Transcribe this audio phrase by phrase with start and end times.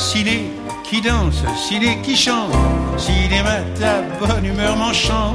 [0.00, 0.44] ciné
[0.82, 2.50] qui danse, ciné qui chante,
[2.96, 5.34] cinéma ta bonne humeur m'enchante.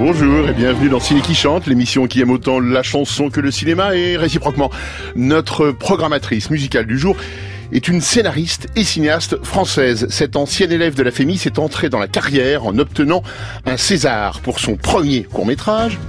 [0.00, 3.52] Bonjour et bienvenue dans Ciné qui chante, l'émission qui aime autant la chanson que le
[3.52, 4.70] cinéma et réciproquement.
[5.14, 7.16] Notre programmatrice musicale du jour
[7.70, 10.08] est une scénariste et cinéaste française.
[10.10, 13.22] Cette ancienne élève de la FEMI s'est entrée dans la carrière en obtenant
[13.64, 16.00] un César pour son premier court-métrage,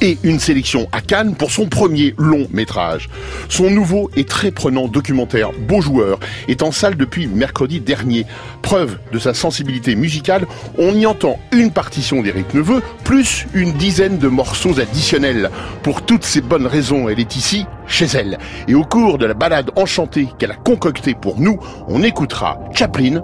[0.00, 3.08] et une sélection à Cannes pour son premier long métrage.
[3.48, 8.26] Son nouveau et très prenant documentaire Beau joueur est en salle depuis mercredi dernier.
[8.62, 10.46] Preuve de sa sensibilité musicale,
[10.78, 15.50] on y entend une partition d'Éric Neveu plus une dizaine de morceaux additionnels.
[15.82, 18.38] Pour toutes ces bonnes raisons, elle est ici chez elle.
[18.68, 23.22] Et au cours de la balade enchantée qu'elle a concoctée pour nous, on écoutera Chaplin.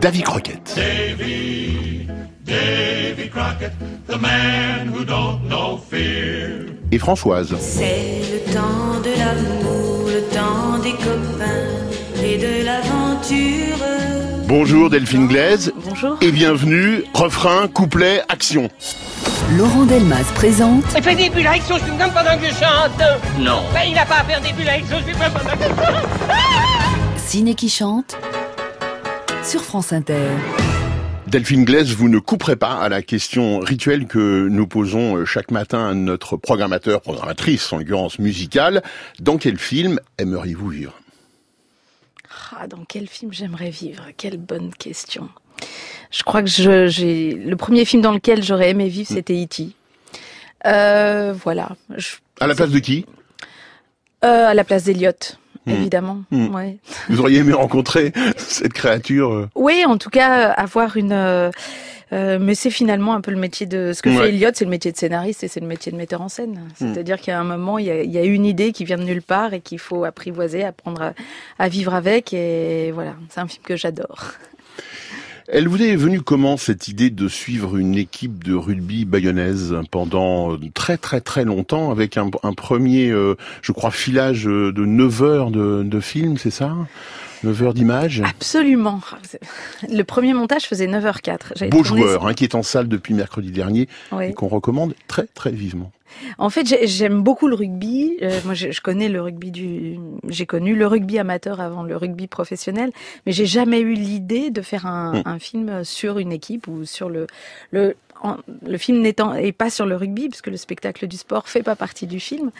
[0.00, 0.76] Davy Crockett.
[0.76, 2.06] Davy,
[2.44, 3.72] Davy Crockett,
[4.06, 6.66] the man who don't know fear.
[6.92, 7.52] Et Françoise.
[7.58, 13.84] C'est le temps de l'amour, le temps des copains et de l'aventure.
[14.46, 15.72] Bonjour Delphine Glaise.
[15.84, 16.16] Bonjour.
[16.20, 18.70] Et bienvenue, refrain, couplet, action.
[19.56, 20.84] Laurent Delmas présente.
[20.96, 23.02] Il fait des bulles avec sauce pendant que je chante.
[23.40, 23.62] Non.
[23.74, 26.38] Ben, il n'a pas à faire des bulles avec sauce pendant que je chante.
[27.16, 28.16] Ciné qui chante
[29.48, 30.28] sur France Inter.
[31.26, 35.50] Delphine Glaise, vous ne couperez pas à la question rituelle que nous posons euh, chaque
[35.50, 38.82] matin à notre programmateur, programmatrice, en l'occurrence musicale.
[39.20, 41.00] Dans quel film aimeriez-vous vivre?
[42.60, 44.04] Ah, Dans quel film j'aimerais vivre?
[44.18, 45.30] Quelle bonne question.
[46.10, 49.70] Je crois que je, j'ai le premier film dans lequel j'aurais aimé vivre, c'était E.T.
[50.66, 51.70] Euh, voilà.
[52.40, 53.06] à la place de qui?
[54.24, 55.38] Euh, À la place d'Eliott.
[55.68, 55.80] Hmm.
[55.80, 56.22] évidemment.
[56.30, 56.54] Hmm.
[56.54, 56.78] Ouais.
[57.08, 61.12] Vous auriez aimé rencontrer cette créature euh Oui, en tout cas, avoir une.
[61.12, 61.50] Euh,
[62.12, 64.70] euh, mais c'est finalement un peu le métier de ce que fait Elliot, c'est le
[64.70, 66.60] métier de scénariste et c'est le métier de metteur en scène.
[66.80, 66.94] Hmm.
[66.94, 68.84] C'est-à-dire qu'il y a un moment, il y a, il y a, une idée qui
[68.84, 71.12] vient de nulle part et qu'il faut apprivoiser, apprendre à,
[71.58, 72.32] à vivre avec.
[72.32, 74.32] Et voilà, c'est un film que j'adore.
[75.50, 80.58] Elle vous est venue comment cette idée de suivre une équipe de rugby bayonnaise pendant
[80.74, 86.00] très très très longtemps avec un, premier, euh, je crois, filage de 9 heures de
[86.00, 86.76] film, c'est ça?
[87.44, 89.00] 9 heures d'image Absolument.
[89.88, 91.68] Le premier montage faisait 9h04.
[91.68, 93.88] Beau joueur, hein, qui est en salle depuis mercredi dernier
[94.20, 95.92] et qu'on recommande très très vivement.
[96.38, 98.16] En fait, j'aime beaucoup le rugby.
[98.22, 99.98] Euh, moi, je, connais le rugby du.
[100.28, 102.90] J'ai connu le rugby amateur avant le rugby professionnel,
[103.26, 105.22] mais j'ai jamais eu l'idée de faire un, hmm.
[105.26, 107.26] un, film sur une équipe ou sur le
[107.70, 107.94] le
[108.66, 111.76] le film n'étant est pas sur le rugby puisque le spectacle du sport fait pas
[111.76, 112.50] partie du film.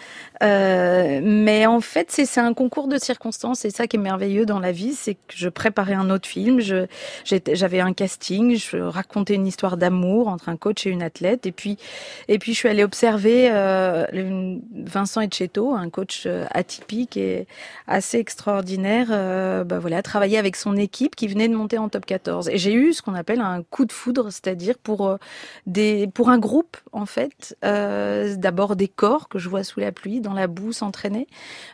[0.42, 3.60] Euh, mais en fait, c'est un concours de circonstances.
[3.60, 6.60] C'est ça qui est merveilleux dans la vie, c'est que je préparais un autre film.
[7.24, 11.46] J'avais un casting, je racontais une histoire d'amour entre un coach et une athlète.
[11.46, 11.78] Et puis
[12.28, 14.06] et puis je suis allée observer euh,
[14.75, 17.46] Vincent Etcheto, un coach euh, atypique et
[17.86, 19.08] assez extraordinaire.
[19.10, 22.48] Euh, bah voilà, travailler avec son équipe qui venait de monter en top 14.
[22.48, 25.16] Et j'ai eu ce qu'on appelle un coup de foudre, c'est-à-dire pour euh,
[25.66, 29.92] des, pour un groupe en fait, euh, d'abord des corps que je vois sous la
[29.92, 31.26] pluie, dans la boue s'entraîner,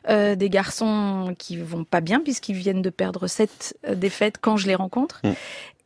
[0.08, 4.56] euh, des garçons qui vont pas bien puisqu'ils viennent de perdre sept euh, défaites quand
[4.56, 5.32] je les rencontre, mm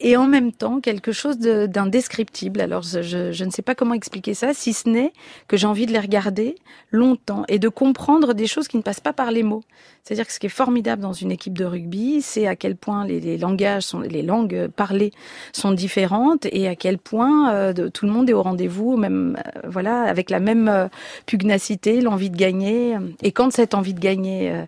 [0.00, 2.60] et en même temps quelque chose d'indescriptible.
[2.60, 5.12] Alors je, je, ne sais pas comment expliquer ça, si ce n'est
[5.48, 6.56] que j'ai envie de les regarder
[6.92, 9.64] longtemps et de comprendre des choses qui ne passent pas par les mots.
[10.04, 13.04] C'est-à-dire que ce qui est formidable dans une équipe de rugby, c'est à quel point
[13.04, 15.12] les, les, langages, sont, les langues parlées
[15.52, 19.36] sont différentes et à quel point euh, de, tout le monde est au rendez-vous, même
[19.36, 20.88] euh, voilà, avec la même euh,
[21.26, 22.96] pugnacité, l'envie de gagner.
[23.22, 24.64] Et quand cette envie de gagner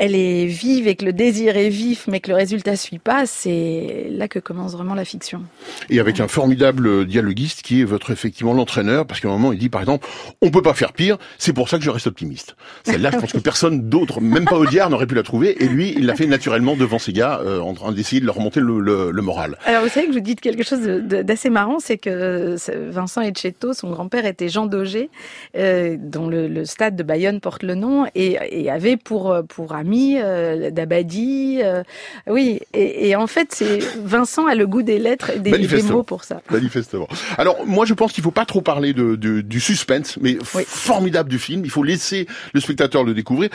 [0.00, 3.26] elle est vive et que le désir est vif, mais que le résultat suit pas,
[3.26, 5.42] c'est là que commence vraiment la fiction.
[5.90, 9.58] Et avec un formidable dialoguiste qui est votre effectivement l'entraîneur, parce qu'à un moment il
[9.58, 10.08] dit par exemple,
[10.40, 12.56] on peut pas faire pire, c'est pour ça que je reste optimiste.
[12.84, 15.92] Celle-là, je pense que personne d'autre, même pas Audiard, n'aurait pu la trouver, et lui,
[15.94, 19.12] il l'a fait naturellement devant ses gars, euh, en train d'essayer de leur remonter le,
[19.20, 19.58] moral.
[19.66, 22.56] Alors vous savez que je vous dis quelque chose d'assez marrant, c'est que
[22.90, 25.10] Vincent Etcheto, son grand-père était Jean Daugé,
[25.58, 29.89] euh, dont le, stade de Bayonne porte le nom, et, et avait pour pour ami
[29.98, 31.60] euh, d'Abadi.
[31.62, 31.82] Euh,
[32.26, 36.24] oui, et, en fait, c'est Vincent a le goût des lettres et des, mots pour
[36.24, 36.42] ça.
[36.50, 37.08] Manifestement.
[37.38, 41.38] Alors, moi, je pense qu'il faut pas trop parler de, du suspense, mais formidable du
[41.38, 41.64] film.
[41.64, 43.50] Il faut laisser le spectateur le découvrir.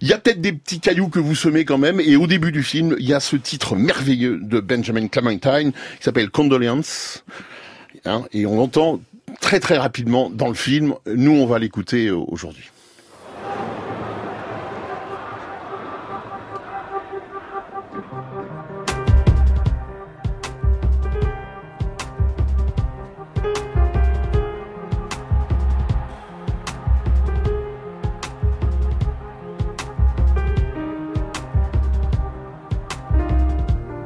[0.00, 2.52] Il y a peut-être des petits cailloux que vous semez quand même, et au début
[2.52, 7.24] du film, il y a ce titre merveilleux de Benjamin Clementine qui s'appelle Condolence.
[8.04, 9.00] Hein, et on l'entend
[9.40, 10.94] très très rapidement dans le film.
[11.06, 12.70] Nous, on va l'écouter euh, aujourd'hui.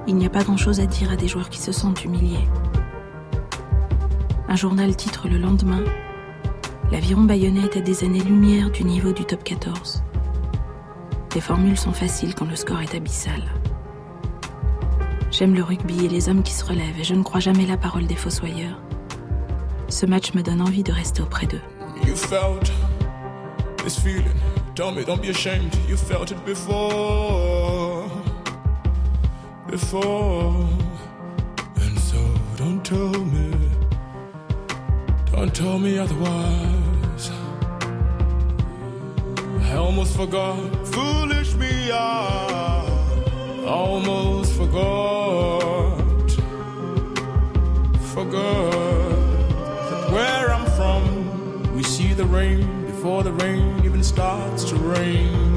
[0.07, 2.47] Il n'y a pas grand-chose à dire à des joueurs qui se sentent humiliés.
[4.49, 5.83] Un journal titre le lendemain
[6.91, 10.05] L'aviron bayonnais est à des années-lumière du niveau du top 14.
[11.35, 13.43] Les formules sont faciles quand le score est abyssal.
[15.43, 17.77] J'aime le rugby et les hommes qui se relèvent et je ne crois jamais la
[17.77, 18.81] parole des fossoyeurs.
[19.89, 21.61] Ce match me donne envie de rester auprès d'eux.
[22.07, 22.71] You felt
[23.83, 24.39] this feeling.
[24.77, 25.75] Tell me, don't be ashamed.
[25.89, 28.09] You felt it before.
[29.69, 30.55] Before.
[31.75, 32.19] And so
[32.57, 33.51] don't tell me.
[35.33, 37.33] Don't tell me otherwise.
[39.61, 40.57] I almost forgot.
[40.87, 42.87] Foolish me, I
[43.67, 45.22] almost forgot.
[48.33, 49.11] Forgot
[49.91, 55.52] that where I'm from, we see the rain before the rain even starts to rain.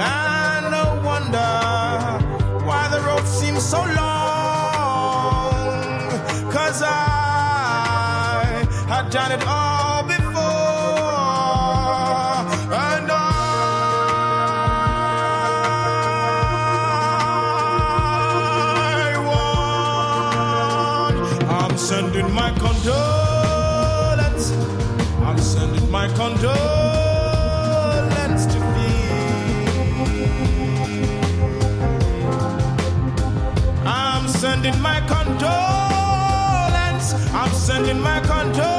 [0.00, 1.38] And no wonder
[2.66, 3.94] why the road seems so long.
[6.52, 10.24] Cause I had done it all before.
[12.74, 13.24] And I
[21.06, 21.48] won.
[21.48, 23.17] I'm sending my condolence.
[37.78, 38.77] I'm sending my condolence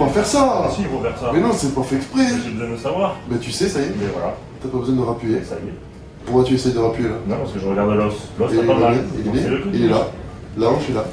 [0.00, 1.30] faut pas faire ça Si, il faut faire ça.
[1.32, 3.16] Mais non, c'est pas fait exprès J'ai besoin de savoir.
[3.28, 5.42] Bah tu sais, ça y est, Mais voilà, t'as pas besoin de rappuyer.
[5.44, 5.74] ça y est.
[6.24, 7.16] Pourquoi tu essayes de rappuyer là?
[7.26, 8.14] Non, parce que je regarde l'os.
[8.38, 9.04] L'os, c'est pas mal.
[9.24, 9.96] il, est, coup il du est là.
[9.96, 10.62] os.
[10.62, 11.04] Là, je suis là.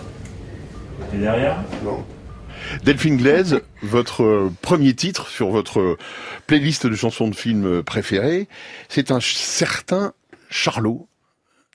[1.13, 1.57] Et derrière?
[1.83, 2.03] Non.
[2.83, 5.97] Delphine Glaise, votre euh, premier titre sur votre euh,
[6.47, 8.47] playlist de chansons de films préférées,
[8.89, 10.13] c'est un certain
[10.49, 11.07] Charlot.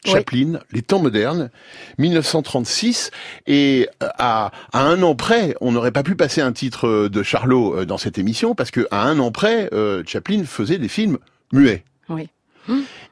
[0.04, 0.10] Oui.
[0.10, 1.50] Chaplin, les temps modernes,
[1.98, 3.10] 1936,
[3.46, 7.22] et à, à un an près, on n'aurait pas pu passer un titre euh, de
[7.22, 10.88] Charlot euh, dans cette émission, parce que à un an près, euh, Chaplin faisait des
[10.88, 11.18] films
[11.52, 11.84] muets.
[12.08, 12.28] Oui.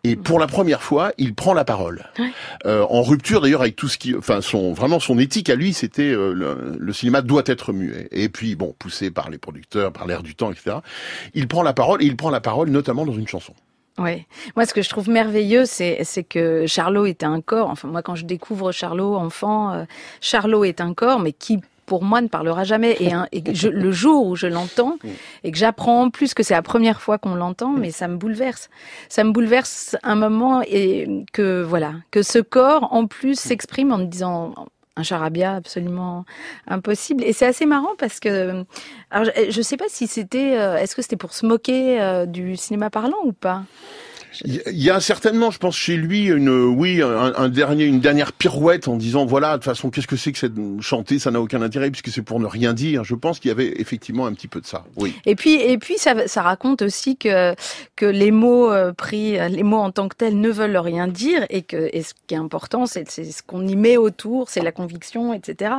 [0.04, 2.04] Et pour la première fois, il prend la parole.
[2.18, 2.30] Ouais.
[2.66, 5.72] Euh, en rupture d'ailleurs avec tout ce qui, enfin son vraiment son éthique à lui,
[5.72, 8.08] c'était euh, le, le cinéma doit être muet.
[8.12, 10.76] Et puis bon, poussé par les producteurs, par l'air du temps, etc.
[11.34, 13.54] Il prend la parole et il prend la parole notamment dans une chanson.
[13.98, 14.26] Ouais.
[14.56, 17.68] Moi, ce que je trouve merveilleux, c'est c'est que Charlot était un corps.
[17.68, 19.84] Enfin, moi, quand je découvre Charlot enfant, euh,
[20.20, 22.96] Charlot est un corps, mais qui pour moi ne parlera jamais.
[23.00, 24.96] Et, un- et je- le jour où je l'entends
[25.44, 28.16] et que j'apprends en plus que c'est la première fois qu'on l'entend, mais ça me
[28.16, 28.70] bouleverse.
[29.08, 33.98] Ça me bouleverse un moment et que voilà, que ce corps en plus s'exprime en
[33.98, 34.54] me disant
[34.96, 36.24] un charabia absolument
[36.66, 37.24] impossible.
[37.24, 38.64] Et c'est assez marrant parce que,
[39.10, 42.26] alors je, je sais pas si c'était, euh, est-ce que c'était pour se moquer euh,
[42.26, 43.64] du cinéma parlant ou pas?
[44.44, 48.88] Il y a certainement, je pense, chez lui une, oui, un, dernier, une dernière pirouette
[48.88, 51.62] en disant voilà, de toute façon, qu'est-ce que c'est que cette chanter, ça n'a aucun
[51.62, 53.04] intérêt puisque c'est pour ne rien dire.
[53.04, 54.84] Je pense qu'il y avait effectivement un petit peu de ça.
[55.26, 57.54] Et puis, et puis, ça, raconte aussi que
[57.96, 61.44] que les mots euh, pris, les mots en tant que tels ne veulent rien dire,
[61.50, 64.72] et que et ce qui est important, c'est ce qu'on y met autour, c'est la
[64.72, 65.74] conviction, etc.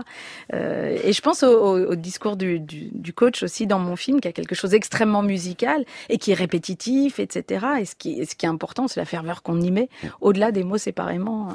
[0.54, 4.32] Euh, et je pense au, discours du, du, coach aussi dans mon film, qui a
[4.32, 7.66] quelque chose d'extrêmement musical et qui est répétitif, etc.
[8.46, 9.90] est important, c'est la ferveur qu'on y met,
[10.22, 11.50] au-delà des mots séparément.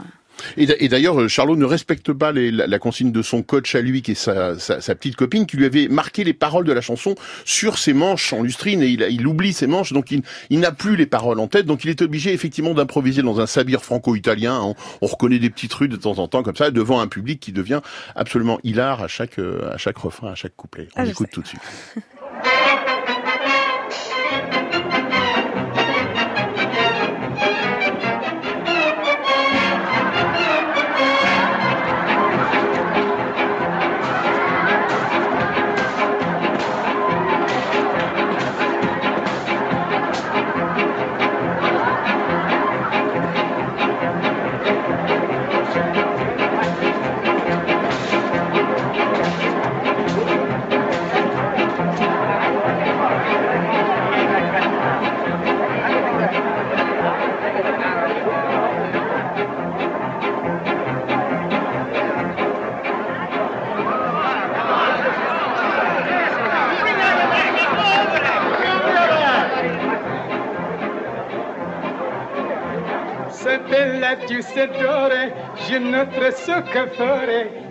[0.59, 3.43] Et, d'a- et d'ailleurs, euh, Charlot ne respecte pas les- la, la consigne de son
[3.43, 6.35] coach à lui, qui est sa, sa- sa petite copine, qui lui avait marqué les
[6.35, 7.15] paroles de la chanson
[7.47, 10.95] sur ses manches en lustrine, et il, oublie ses manches, donc il, il n'a plus
[10.97, 14.61] les paroles en tête, donc il est obligé effectivement d'improviser dans un sabir franco-italien.
[14.61, 17.41] On, on reconnaît des petits trucs de temps en temps comme ça, devant un public
[17.41, 17.81] qui devient
[18.15, 20.89] absolument hilar à chaque, euh, à chaque refrain, à chaque couplet.
[20.97, 21.63] On Ah, écoute tout de suite.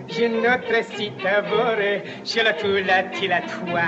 [0.08, 3.82] je notre citavore, je la tu la ti la tua.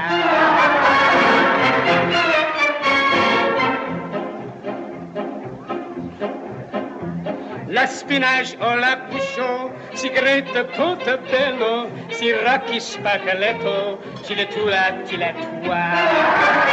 [7.68, 15.32] La spinage o la bouchon, sigarette portobello, sirocchi spaghetto, je la tu la ti la
[15.32, 16.67] tua.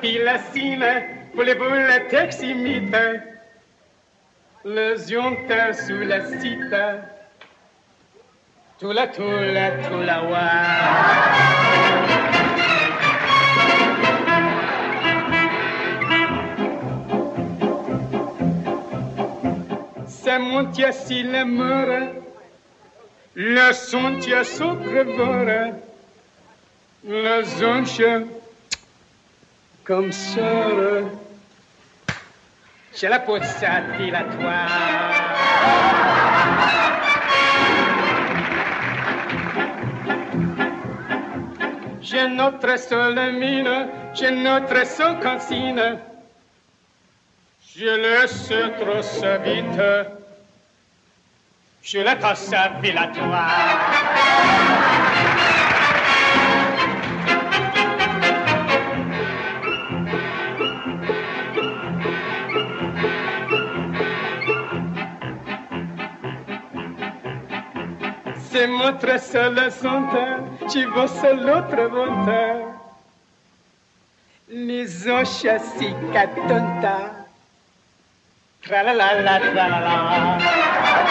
[0.00, 1.02] Pilacina,
[1.34, 3.22] voulez-vous la teximite?
[4.64, 7.02] Le zionta sulla cita,
[8.78, 10.48] tula tula tula wa.
[20.06, 21.88] Se montia si l'amour,
[23.34, 25.72] le sontia socrevora,
[27.04, 28.24] le zoncha
[29.86, 31.04] comme sœur.
[32.92, 34.66] C'è la di la tua.
[42.00, 45.98] J'ai notre seule mine, j'ai notre seule consigne.
[47.76, 49.80] Je laisse trop sa vite.
[51.82, 52.80] Je la tasse à
[68.56, 68.64] la tua.
[68.64, 72.64] Se mostra sola sonta, ci vossa l'altra volta.
[74.48, 77.26] Les oscia si catonta.
[78.60, 81.05] Tra la la la tra la la.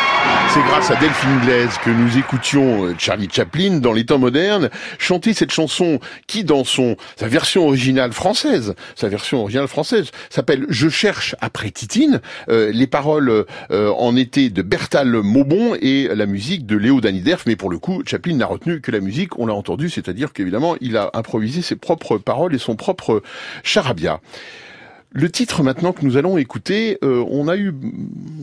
[0.56, 4.70] C'est grâce à Delphine Glaise que nous écoutions euh, Charlie Chaplin dans les temps modernes
[5.00, 10.66] chanter cette chanson qui dans son sa version originale française, sa version originale française s'appelle
[10.70, 12.22] Je cherche après Titine.
[12.48, 17.46] Euh, les paroles euh, en étaient de Bertal Maubon et la musique de Léo Daniderf,
[17.46, 20.78] mais pour le coup Chaplin n'a retenu que la musique, on l'a entendu, c'est-à-dire qu'évidemment
[20.80, 23.22] il a improvisé ses propres paroles et son propre
[23.62, 24.22] charabia.
[25.18, 27.74] Le titre maintenant que nous allons écouter, euh, on a eu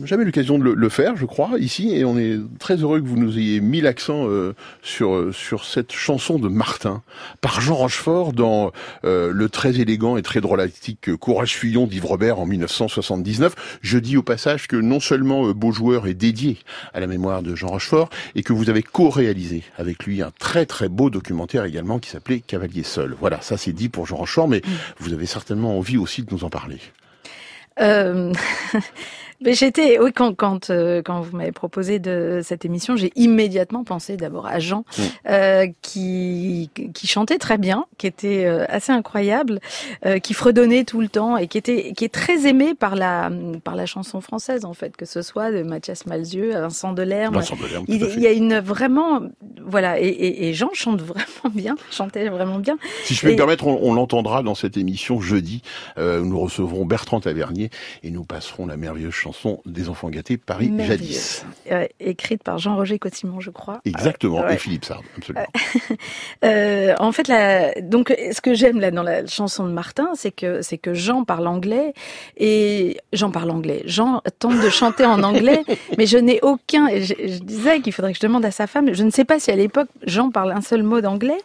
[0.05, 3.05] jamais l'occasion de le, le faire, je crois, ici, et on est très heureux que
[3.05, 7.03] vous nous ayez mis l'accent euh, sur euh, sur cette chanson de Martin
[7.41, 8.71] par Jean Rochefort dans
[9.05, 13.77] euh, le très élégant et très drôlatique Courage Fuyon d'Yves Robert en 1979.
[13.83, 16.57] Je dis au passage que non seulement euh, Beau Joueur est dédié
[16.95, 20.65] à la mémoire de Jean Rochefort et que vous avez co-réalisé avec lui un très
[20.65, 23.15] très beau documentaire également qui s'appelait Cavalier seul.
[23.19, 24.63] Voilà, ça c'est dit pour Jean Rochefort, mais
[24.97, 26.62] vous avez certainement envie aussi de nous en parler.
[27.79, 28.33] Euh,
[29.43, 33.83] mais j'étais, oui, quand quand euh, quand vous m'avez proposé de cette émission, j'ai immédiatement
[33.83, 34.85] pensé d'abord à Jean,
[35.29, 39.59] euh, qui qui chantait très bien, qui était euh, assez incroyable,
[40.05, 43.29] euh, qui fredonnait tout le temps et qui était qui est très aimé par la
[43.63, 47.35] par la chanson française en fait, que ce soit de Mathias Malzieu, Vincent Delerme.
[47.35, 49.21] Vincent Delerme, il, il y a une vraiment
[49.65, 52.77] voilà et, et, et Jean chante vraiment bien, chantait vraiment bien.
[53.03, 55.61] Si je peux me Et- permettre, on, on l'entendra dans cette émission jeudi.
[55.97, 57.69] Euh, nous recevrons Bertrand Tavernier
[58.03, 59.32] et nous passerons la merveilleuse chanson
[59.65, 61.45] des enfants gâtés Paris jadis.
[61.71, 63.79] Euh, écrite par Jean-Roger Cotimon, je crois.
[63.85, 64.55] Exactement, Ouais.
[64.55, 65.45] et Philippe Sard, absolument.
[66.43, 70.31] Euh, en fait, la, donc, ce que j'aime là dans la chanson de Martin, c'est
[70.31, 71.93] que c'est que Jean parle anglais
[72.37, 73.83] et Jean parle anglais.
[73.85, 75.63] Jean tente de chanter en anglais,
[75.97, 76.87] mais je n'ai aucun.
[76.87, 78.93] et Je, je disais qu'il faudrait que je demande à sa femme.
[78.93, 81.37] Je ne sais pas si à l'époque Jean parle un seul mot d'anglais,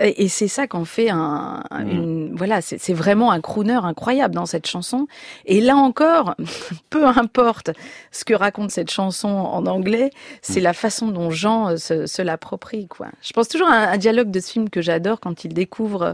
[0.00, 1.62] et, c'est ça qu'en fait un.
[1.70, 5.06] un- une, voilà, c'est c'est vraiment un crooner incroyable dans cette chanson.
[5.46, 6.34] Et là encore,
[6.90, 7.21] peu importe
[8.10, 10.10] ce que raconte cette chanson en anglais,
[10.40, 12.88] c'est la façon dont Jean euh, se, se l'approprie.
[12.88, 13.08] Quoi.
[13.22, 16.12] Je pense toujours à un, dialogue de ce film que j'adore quand il découvre euh,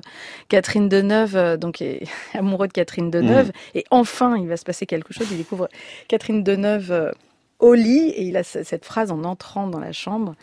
[0.48, 2.02] Catherine Deneuve, euh, donc est
[2.34, 5.26] amoureux de Catherine Deneuve, et enfin il va se passer quelque chose.
[5.30, 5.68] Il découvre
[6.08, 7.12] Catherine Deneuve
[7.58, 10.34] au lit et il a ce- cette phrase en entrant dans la chambre.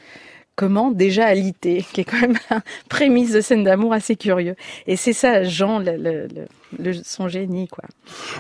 [0.56, 4.56] Comment déjà alité, qui est quand même un prémisse de scène d'amour assez curieux.
[4.88, 6.48] Et c'est ça, Jean, le, le- le-
[6.80, 7.84] le- son génie, quoi.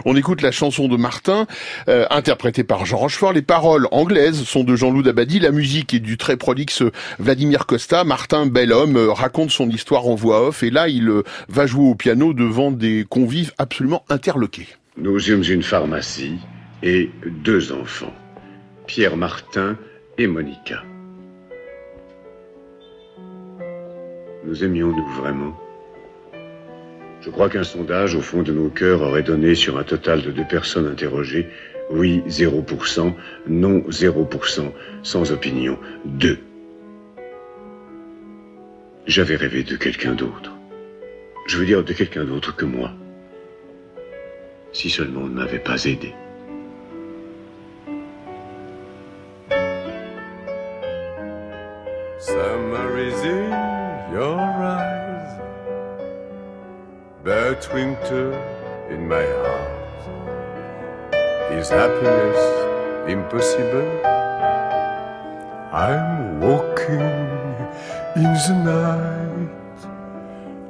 [0.05, 1.45] On écoute la chanson de Martin,
[1.89, 3.33] euh, interprétée par Jean Rochefort.
[3.33, 5.39] Les paroles anglaises sont de Jean-Loup Dabadi.
[5.39, 6.83] La musique est du très prolixe
[7.19, 8.03] Vladimir Costa.
[8.03, 10.63] Martin, bel homme, euh, raconte son histoire en voix off.
[10.63, 14.67] Et là, il euh, va jouer au piano devant des convives absolument interloqués.
[14.97, 16.35] Nous eûmes une pharmacie
[16.81, 17.09] et
[17.43, 18.13] deux enfants,
[18.87, 19.77] Pierre Martin
[20.17, 20.81] et Monica.
[24.45, 25.59] Nous aimions-nous vraiment
[27.21, 30.31] Je crois qu'un sondage au fond de nos cœurs aurait donné sur un total de
[30.31, 31.47] deux personnes interrogées,
[31.89, 33.13] oui 0%,
[33.47, 34.71] non 0%,
[35.01, 36.37] sans opinion, deux.
[39.07, 40.51] J'avais rêvé de quelqu'un d'autre.
[41.47, 42.91] Je veux dire de quelqu'un d'autre que moi.
[44.73, 46.13] Si seulement on ne m'avait pas aidé.
[57.55, 58.33] But winter
[58.89, 60.01] in my heart.
[61.53, 62.41] Is happiness
[63.09, 63.89] impossible?
[65.71, 67.13] I'm walking
[68.23, 69.79] in the night,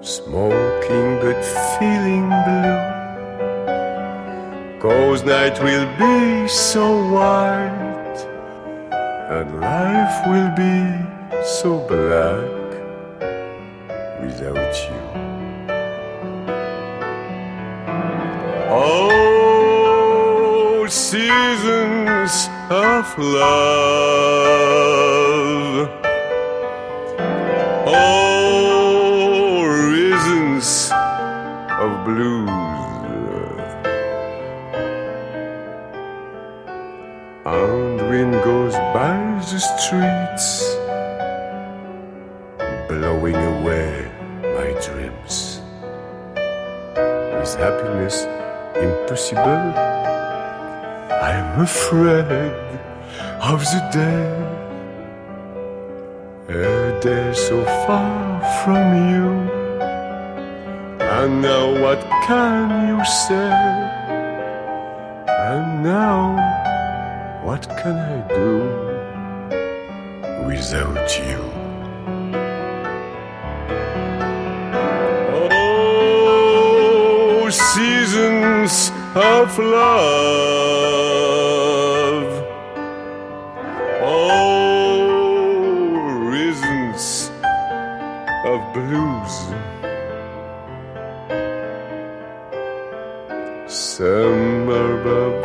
[0.02, 1.42] smoking but
[1.74, 2.82] feeling blue.
[4.80, 8.20] Cause night will be so white,
[9.32, 10.76] and life will be
[11.44, 12.66] so black
[14.22, 15.25] without you.
[21.56, 24.45] Seasons of love.
[51.58, 52.52] Afraid
[53.42, 54.28] of the day,
[56.50, 59.30] a day so far from you.
[61.00, 63.52] And now what can you say?
[65.28, 66.36] And now
[67.46, 68.52] what can I do
[70.46, 71.42] without you?
[77.38, 77.50] Oh,
[78.68, 80.56] seasons of love.
[84.02, 85.08] Oh,
[86.30, 87.32] reasons
[88.46, 89.36] of blues.
[93.68, 95.36] Summer, but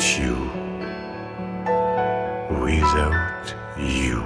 [0.00, 0.34] Without you,
[2.64, 4.22] without you.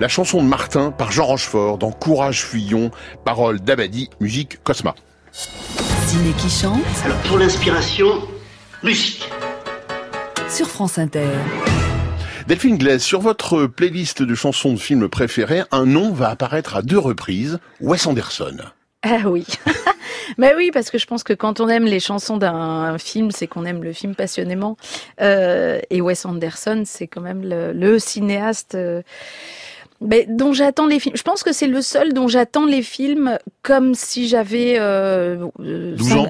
[0.00, 2.90] La chanson de Martin par Jean Rochefort dans Courage Fuyons,
[3.24, 4.94] paroles d'Abadi, musique Cosma.
[5.32, 8.20] Ciné qui chante Alors pour l'inspiration,
[8.82, 9.30] musique.
[10.50, 11.30] sur France Inter.
[12.46, 16.82] Delphine Glaise, sur votre playlist de chansons de films préférés, un nom va apparaître à
[16.82, 18.58] deux reprises, Wes Anderson.
[19.02, 19.46] Ah oui.
[20.36, 23.46] Mais oui, parce que je pense que quand on aime les chansons d'un film, c'est
[23.46, 24.76] qu'on aime le film passionnément.
[25.20, 28.74] Euh, et Wes Anderson, c'est quand même le, le cinéaste.
[28.74, 29.02] euh,
[30.00, 31.16] mais dont j'attends les films.
[31.16, 36.12] Je pense que c'est le seul dont j'attends les films comme si j'avais euh, 12
[36.12, 36.28] ans.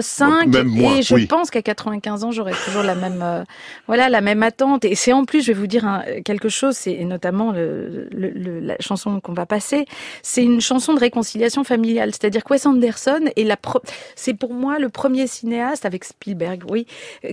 [0.00, 1.26] 5 Même moins, et je oui.
[1.26, 3.42] pense qu'à 95 ans j'aurai toujours la même euh,
[3.86, 4.84] voilà la même attente.
[4.84, 8.30] Et c'est en plus je vais vous dire un- quelque chose c'est notamment le, le-
[8.30, 9.86] le- la chanson qu'on va passer
[10.22, 12.10] c'est une chanson de réconciliation familiale.
[12.12, 13.80] C'est-à-dire que Wes Anderson est la pro-
[14.14, 16.86] c'est pour moi le premier cinéaste avec Spielberg oui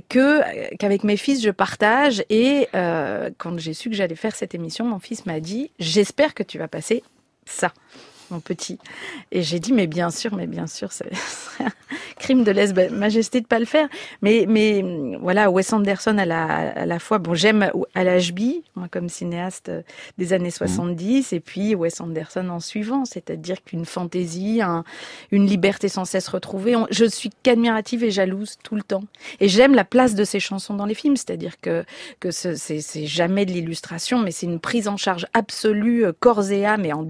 [0.10, 0.40] que
[0.78, 2.24] qu'avec mes fils je partage.
[2.30, 6.34] Et euh, quand j'ai su que j'allais faire cette émission mon fils m'a dit j'espère
[6.34, 7.04] que tu vas passer
[7.46, 7.74] ça
[8.32, 8.80] mon petit.
[9.32, 11.12] Et j'ai dit mais bien sûr mais bien sûr c'est
[11.60, 11.70] un
[12.20, 13.88] crime de lèse-majesté de pas le faire.
[14.22, 14.84] Mais mais
[15.22, 18.40] voilà Wes Anderson à la à la fois bon j'aime à l'HB
[18.76, 19.82] moi comme cinéaste euh,
[20.18, 24.84] des années 70 et puis Wes Anderson en suivant c'est-à-dire qu'une fantaisie un-
[25.32, 26.76] une liberté sans cesse retrouvée.
[26.76, 29.04] On- je suis qu'admirative et jalouse tout le temps.
[29.40, 31.84] Et j'aime la place de ces chansons dans les films c'est-à-dire que
[32.20, 36.14] que ce- c'est c'est jamais de l'illustration mais c'est une prise en charge absolue euh,
[36.20, 37.08] corps et âme et en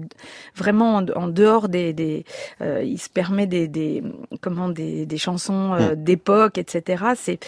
[0.54, 2.24] vraiment en, en dehors des, des
[2.60, 4.02] euh, il se permet des, des
[4.40, 7.38] comment des, des chansons euh, d'époque etc c'est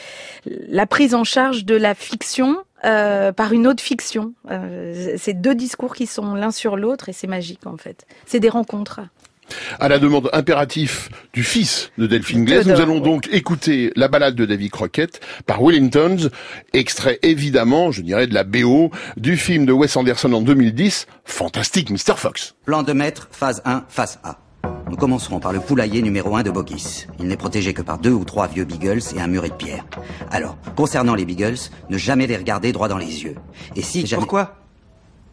[0.47, 4.35] la prise en charge de la fiction euh, par une autre fiction.
[5.17, 8.07] C'est deux discours qui sont l'un sur l'autre et c'est magique en fait.
[8.27, 9.01] C'est des rencontres
[9.79, 14.35] À la demande impérative du fils de Delphine Glaise, nous allons donc écouter la balade
[14.35, 16.31] de David Crockett par Wellingtons,
[16.73, 21.91] extrait évidemment, je dirais, de la BO du film de Wes Anderson en 2010, Fantastique
[21.91, 22.17] Mr.
[22.17, 22.55] Fox.
[22.65, 24.39] Plan de maître, phase 1, phase A.
[24.89, 27.07] Nous commencerons par le poulailler numéro 1 de Bogis.
[27.19, 29.85] Il n'est protégé que par deux ou trois vieux beagles et un muret de pierre.
[30.31, 31.59] Alors, concernant les beagles,
[31.91, 33.35] ne jamais les regarder droit dans les yeux.
[33.75, 34.21] Et si jamais...
[34.21, 34.66] Pourquoi?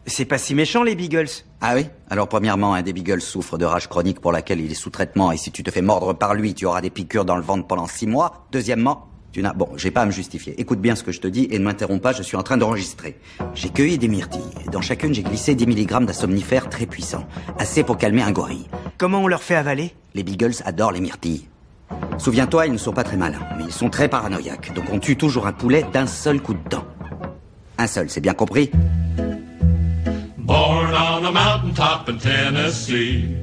[0.05, 1.29] C'est pas si méchant les beagles.
[1.61, 1.85] Ah oui?
[2.09, 5.31] Alors premièrement, un des beagles souffre de rage chronique pour laquelle il est sous traitement
[5.31, 7.65] et si tu te fais mordre par lui, tu auras des piqûres dans le ventre
[7.67, 8.45] pendant six mois.
[8.51, 9.53] Deuxièmement, tu n'as...
[9.53, 10.59] Bon, j'ai pas à me justifier.
[10.59, 12.57] Écoute bien ce que je te dis et ne m'interromps pas, je suis en train
[12.57, 13.17] d'enregistrer.
[13.55, 14.41] J'ai cueilli des myrtilles.
[14.65, 17.25] et Dans chacune, j'ai glissé 10 mg d'un somnifère très puissant.
[17.57, 18.67] Assez pour calmer un gorille.
[18.97, 19.93] Comment on leur fait avaler?
[20.15, 21.47] Les beagles adorent les myrtilles.
[22.17, 24.73] Souviens-toi, ils ne sont pas très malins, mais ils sont très paranoïaques.
[24.75, 26.83] Donc on tue toujours un poulet d'un seul coup de dent.
[27.77, 28.69] Un seul, c'est bien compris?
[31.33, 33.35] Mountaintop in Tennessee,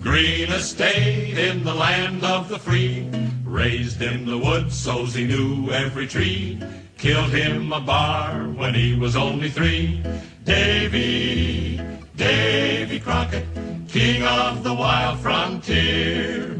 [0.00, 3.08] green estate in the land of the free.
[3.44, 6.58] Raised in the woods, so he knew every tree.
[6.96, 10.02] Killed him a bar when he was only three.
[10.44, 11.78] Davy,
[12.16, 13.46] Davy Crockett,
[13.88, 16.56] king of the wild frontier.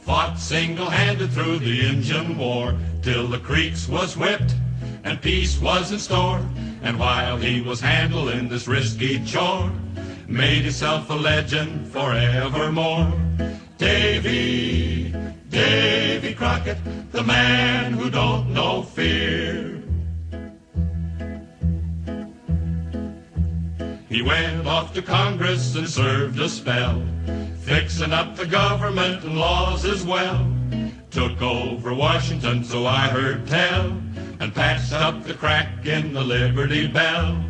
[0.00, 4.54] Fought single-handed through the Injun War till the creeks was whipped
[5.04, 6.40] and peace was in store.
[6.82, 9.70] And while he was handling this risky chore,
[10.26, 13.12] made himself a legend forevermore.
[13.78, 15.14] Davy,
[15.48, 16.78] Davy Crockett,
[17.12, 19.82] the man who don't know fear.
[24.08, 27.00] He went off to Congress and served a spell,
[27.60, 30.46] fixing up the government and laws as well.
[31.10, 33.96] Took over Washington, so I heard tell,
[34.40, 37.44] and patched up the crack in the Liberty Bell.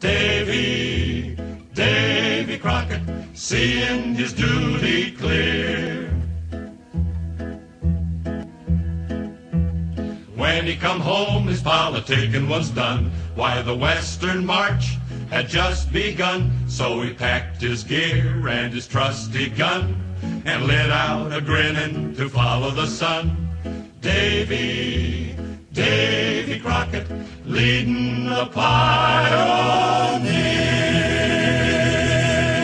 [0.00, 1.36] Davy,
[1.72, 3.00] Davy Crockett,
[3.32, 6.08] seeing his duty clear.
[10.34, 13.12] When he come home, his politicking was done.
[13.36, 14.96] Why, the Western March
[15.30, 16.50] had just begun.
[16.68, 19.96] So he packed his gear and his trusty gun
[20.44, 23.48] and lit out a grinning to follow the sun.
[24.00, 25.36] Davy,
[25.72, 27.06] Davy Crockett,
[27.46, 29.81] leading the pioneer.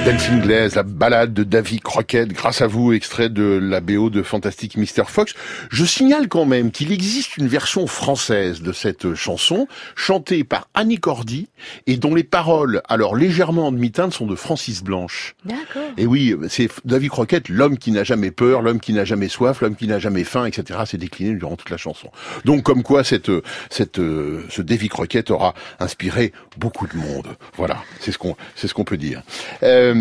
[0.08, 4.22] Delphine Glaise, la balade de David Crockett, grâce à vous, extrait de la BO de
[4.22, 5.04] Fantastic Mr.
[5.06, 5.34] Fox.
[5.68, 10.96] Je signale quand même qu'il existe une version française de cette chanson, chantée par Annie
[10.96, 11.50] Cordy,
[11.86, 15.34] et dont les paroles, alors légèrement en demi-teinte, sont de Francis Blanche.
[15.44, 15.90] D'accord.
[15.98, 19.60] Et oui, c'est David Crockett, l'homme qui n'a jamais peur, l'homme qui n'a jamais soif,
[19.60, 20.80] l'homme qui n'a jamais faim, etc.
[20.86, 22.08] C'est décliné durant toute la chanson.
[22.46, 23.30] Donc, comme quoi, cette,
[23.68, 27.36] cette, ce David Crockett aura inspiré beaucoup de monde.
[27.58, 29.22] Voilà, c'est ce qu'on, c'est ce qu'on peut dire.
[29.62, 29.97] Euh,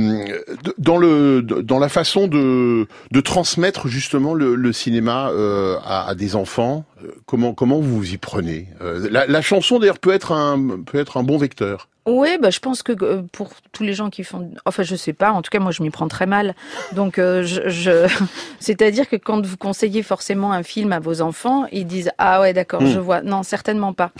[0.77, 6.15] dans le, dans la façon de, de transmettre justement le, le cinéma euh, à, à
[6.15, 8.67] des enfants, euh, comment, comment vous vous y prenez?
[8.81, 12.49] Euh, la, la chanson d'ailleurs peut être un, peut être un bon vecteur Oui, bah,
[12.49, 15.31] je pense que euh, pour tous les gens qui font, enfin, je sais pas.
[15.31, 16.55] En tout cas, moi, je m'y prends très mal.
[16.93, 18.07] Donc, euh, je, je...
[18.59, 22.53] c'est-à-dire que quand vous conseillez forcément un film à vos enfants, ils disent ah ouais,
[22.53, 22.87] d'accord, Hmm.
[22.87, 23.21] je vois.
[23.21, 24.11] Non, certainement pas.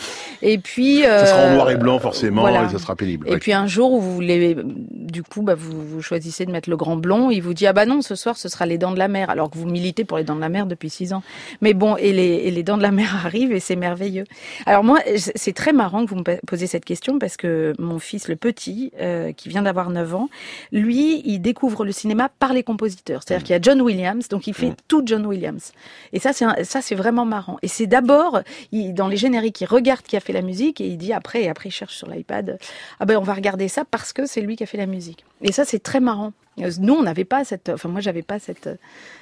[0.41, 2.65] Et puis, Ça sera en euh, noir et blanc forcément voilà.
[2.65, 3.27] et ça sera pénible.
[3.27, 3.37] Et ouais.
[3.39, 4.55] puis un jour où vous voulez,
[4.91, 7.73] du coup, bah, vous, vous choisissez de mettre le grand blond, il vous dit ah
[7.73, 10.03] bah non, ce soir ce sera les Dents de la Mer, alors que vous militez
[10.03, 11.23] pour les Dents de la Mer depuis six ans.
[11.61, 14.25] Mais bon, et les, et les Dents de la Mer arrivent et c'est merveilleux.
[14.65, 18.27] Alors moi, c'est très marrant que vous me posez cette question parce que mon fils,
[18.27, 20.29] le petit, euh, qui vient d'avoir 9 ans,
[20.71, 23.23] lui, il découvre le cinéma par les compositeurs.
[23.23, 25.71] C'est-à-dire qu'il y a John Williams, donc il fait tout John Williams.
[26.13, 27.57] Et ça, c'est ça, c'est vraiment marrant.
[27.61, 30.97] Et c'est d'abord, dans les génériques, il regarde qui a fait la musique et il
[30.97, 32.57] dit après, et après il cherche sur l'iPad,
[32.99, 35.25] ah ben on va regarder ça parce que c'est lui qui a fait la musique.
[35.41, 36.33] Et ça, c'est très marrant.
[36.59, 38.69] Euh, Nous, on n'avait pas cette, enfin moi, j'avais pas cette,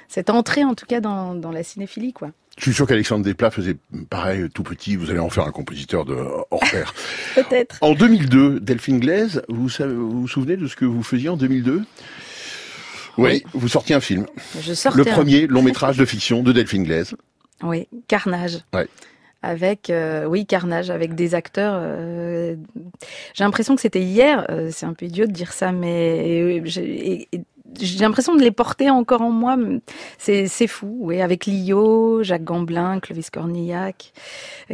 [0.08, 2.30] cette entrée en tout cas dans, dans la cinéphilie, quoi.
[2.58, 3.76] Je suis sûr qu'Alexandre Desplat faisait
[4.08, 4.96] pareil tout petit.
[4.96, 6.14] Vous allez en faire un compositeur de
[6.50, 6.94] hors pair.
[7.34, 7.76] Peut-être.
[7.82, 11.82] En 2002, Delphine Glaise, vous, vous vous souvenez de ce que vous faisiez en 2002
[13.18, 14.26] oui, vous sortiez un film.
[14.60, 17.14] Je sortais Le un- premier long métrage de fiction de Delphine Glaise.
[17.62, 18.58] Oui, Carnage.
[18.74, 18.86] Ouais.
[19.46, 21.74] Avec, euh, oui, Carnage, avec des acteurs.
[21.76, 22.56] euh,
[23.34, 24.44] j'ai l'impression que c'était hier.
[24.50, 29.22] euh, c'est un peu idiot de dire ça, mais j'ai l'impression de les porter encore
[29.22, 29.56] en moi.
[30.18, 31.20] C'est c'est fou, oui.
[31.20, 34.12] Avec Lio, Jacques Gamblin, Clovis Cornillac,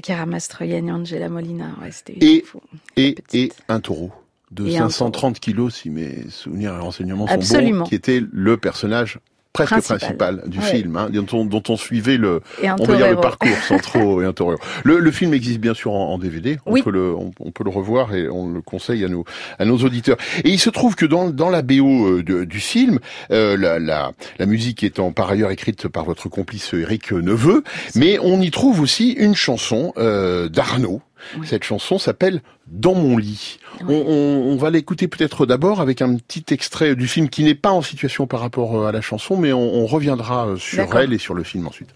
[0.02, 1.70] Chiara Mastroianni, Angela Molina.
[1.82, 2.60] Ouais, c'était Et, fou.
[2.96, 4.10] et, et un taureau
[4.52, 8.56] de Et un 530 kilos, si mes souvenirs et renseignements sont bons, qui était le
[8.56, 9.18] personnage
[9.52, 9.98] presque Principal.
[9.98, 10.64] principal, du Ouais.
[10.64, 13.50] film, hein, dont, on, dont on suivait le, on va dire le parcours
[13.82, 14.32] trop et un.
[14.84, 16.58] Le, le film existe bien sûr en, en DVD.
[16.66, 16.82] On Oui.
[16.82, 19.24] peut le, on, on peut le revoir et on le conseille à nos,
[19.58, 20.16] à nos auditeurs.
[20.44, 22.98] Et il se trouve que dans, dans la BO euh, de- du film,
[23.30, 27.62] euh, la, la, la musique étant par ailleurs écrite par votre complice Eric Neveu,
[27.94, 31.02] mais on y trouve aussi une chanson euh, d'Arnaud.
[31.44, 33.58] Cette chanson s'appelle Dans mon lit.
[33.80, 37.54] On, on- on va l'écouter peut-être d'abord avec un petit extrait du film qui n'est
[37.54, 40.96] pas en situation par rapport euh, à la chanson, mais on, on reviendra euh, sur
[40.98, 41.90] elle et sur le film ensuite.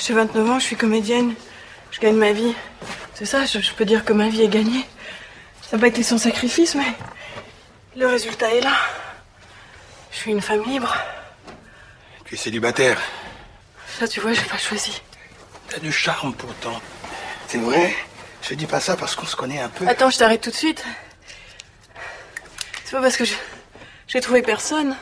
[0.00, 1.34] J'ai 29 ans, je suis comédienne.
[1.90, 2.54] Je gagne ma vie.
[3.14, 4.84] C'est ça, je, je peux dire que ma vie est gagnée.
[5.62, 6.92] Ça n'a pas été sans sacrifice, mais
[7.96, 8.74] le résultat est là.
[10.10, 10.94] Je suis une femme libre.
[12.24, 13.00] Tu es célibataire.
[13.98, 15.00] Ça, tu vois, j'ai pas choisi.
[15.68, 16.80] T'as du charme pourtant.
[17.46, 17.94] C'est vrai?
[18.46, 19.88] Je dis pas ça parce qu'on se connaît un peu.
[19.88, 20.84] Attends, je t'arrête tout de suite.
[22.84, 23.24] C'est pas parce que
[24.06, 24.96] j'ai trouvé personne.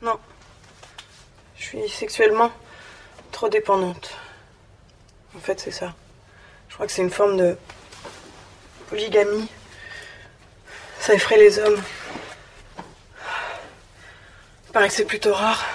[0.00, 0.18] Non.
[1.58, 2.52] Je suis sexuellement
[3.32, 4.12] trop dépendante.
[5.36, 5.94] En fait, c'est ça.
[6.70, 7.58] Je crois que c'est une forme de
[8.88, 9.48] polygamie.
[11.00, 11.82] Ça effraie les hommes.
[14.68, 15.66] Il paraît que c'est plutôt rare.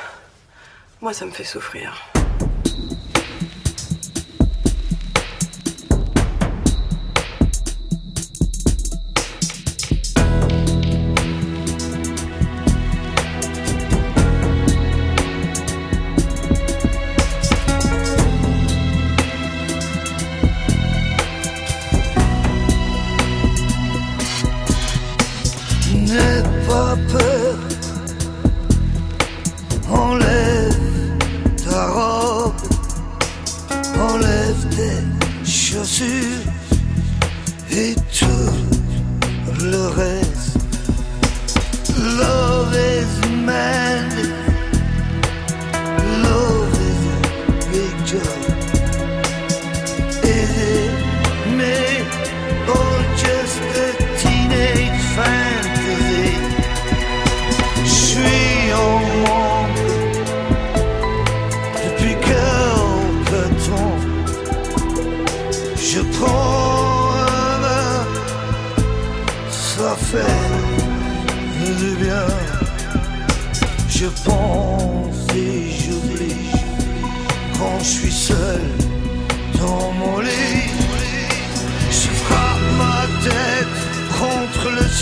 [1.02, 2.15] Moi, ça me fait souffrir.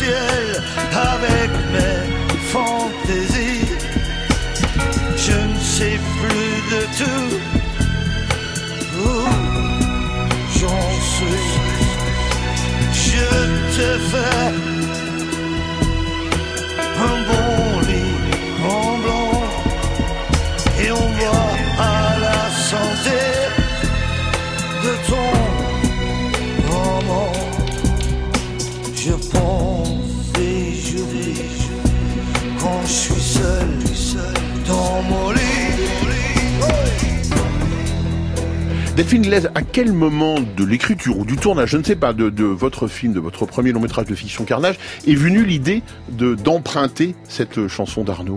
[0.09, 1.99] Avec mes
[2.51, 3.67] fantaisies.
[5.17, 7.35] Je ne sais plus de tout
[8.99, 9.11] où
[10.59, 11.51] j'en suis.
[12.93, 13.27] Je
[13.77, 14.72] te fais
[38.95, 42.29] Delphine Glaise, à quel moment de l'écriture ou du tournage, je ne sais pas, de,
[42.29, 44.75] de votre film, de votre premier long métrage de fiction Carnage,
[45.07, 48.35] est venue l'idée de d'emprunter cette chanson d'Arnaud?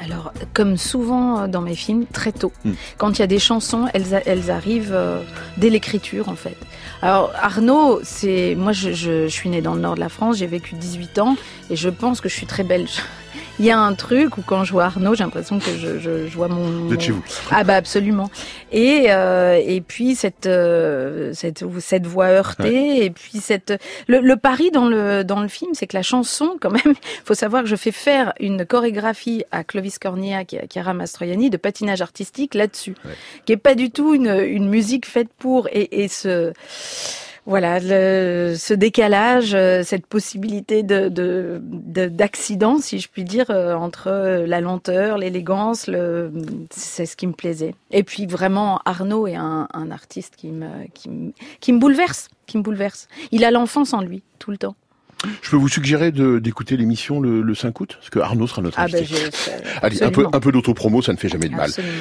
[0.00, 2.52] Alors, comme souvent dans mes films, très tôt.
[2.64, 2.72] Hmm.
[2.98, 5.22] Quand il y a des chansons, elles, arrivent euh,
[5.56, 6.56] dès l'écriture, en fait.
[7.02, 10.36] Alors, Arnaud, c'est moi, je, je, je suis née dans le nord de la France,
[10.36, 11.36] j'ai vécu 18 ans,
[11.68, 13.02] et je pense que je suis très belge.
[13.58, 16.26] Il y a un truc où quand je vois Arnaud, j'ai l'impression que je, je,
[16.26, 16.86] je vois mon.
[16.86, 17.22] Vous êtes chez vous.
[17.50, 18.30] Ah bah absolument.
[18.72, 24.36] Et euh, et puis cette euh, cette cette voix heurtée et puis cette le, le
[24.36, 27.68] pari dans le dans le film, c'est que la chanson quand même, faut savoir que
[27.68, 32.54] je fais faire une chorégraphie à Clovis Cornillac et à Chiara Mastroianni de patinage artistique
[32.54, 32.94] là-dessus,
[33.44, 36.52] qui est pas du tout une une musique faite pour et et ce
[37.46, 43.50] voilà, le- ce décalage, euh, cette possibilité de de- de- d'accident, si je puis dire,
[43.50, 45.88] euh, entre euh, la lenteur, l'élégance,
[46.70, 47.74] c'est ce qui me plaisait.
[47.90, 53.08] Et puis vraiment, Arnaud est un, un artiste qui me bouleverse, qui me bouleverse.
[53.32, 54.76] Il a l'enfance en lui tout le temps.
[55.42, 58.78] Je peux vous suggérer d'écouter l'émission le, le 5 août, parce que Arnaud sera notre
[58.78, 59.16] Ah ben, invité.
[59.16, 59.50] je,
[59.82, 61.66] Allez, un peu, un peu d'autopromo, ça ne fait jamais de mal.
[61.66, 61.92] Absolument.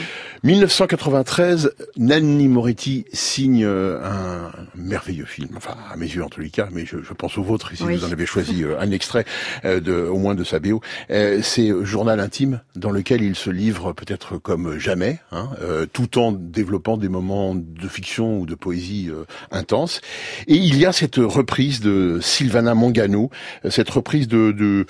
[0.44, 6.50] 1993, Nanni Moretti signe euh, un merveilleux film, enfin à mes yeux en tous les
[6.50, 7.98] cas, mais je, je pense au vôtre, si Oui.
[7.98, 9.26] vous en avez choisi euh, un extrait
[9.66, 10.82] euh, de, au moins de sa BO.
[11.10, 15.50] C'est Journal intime dans lequel il se livre peut-être comme jamais, hein,
[15.94, 19.10] tout en développant des moments de fiction ou de poésie
[19.52, 20.02] intense.
[20.48, 24.86] Et il y a cette reprise de Silvana Mangano, euh, cette reprise de de-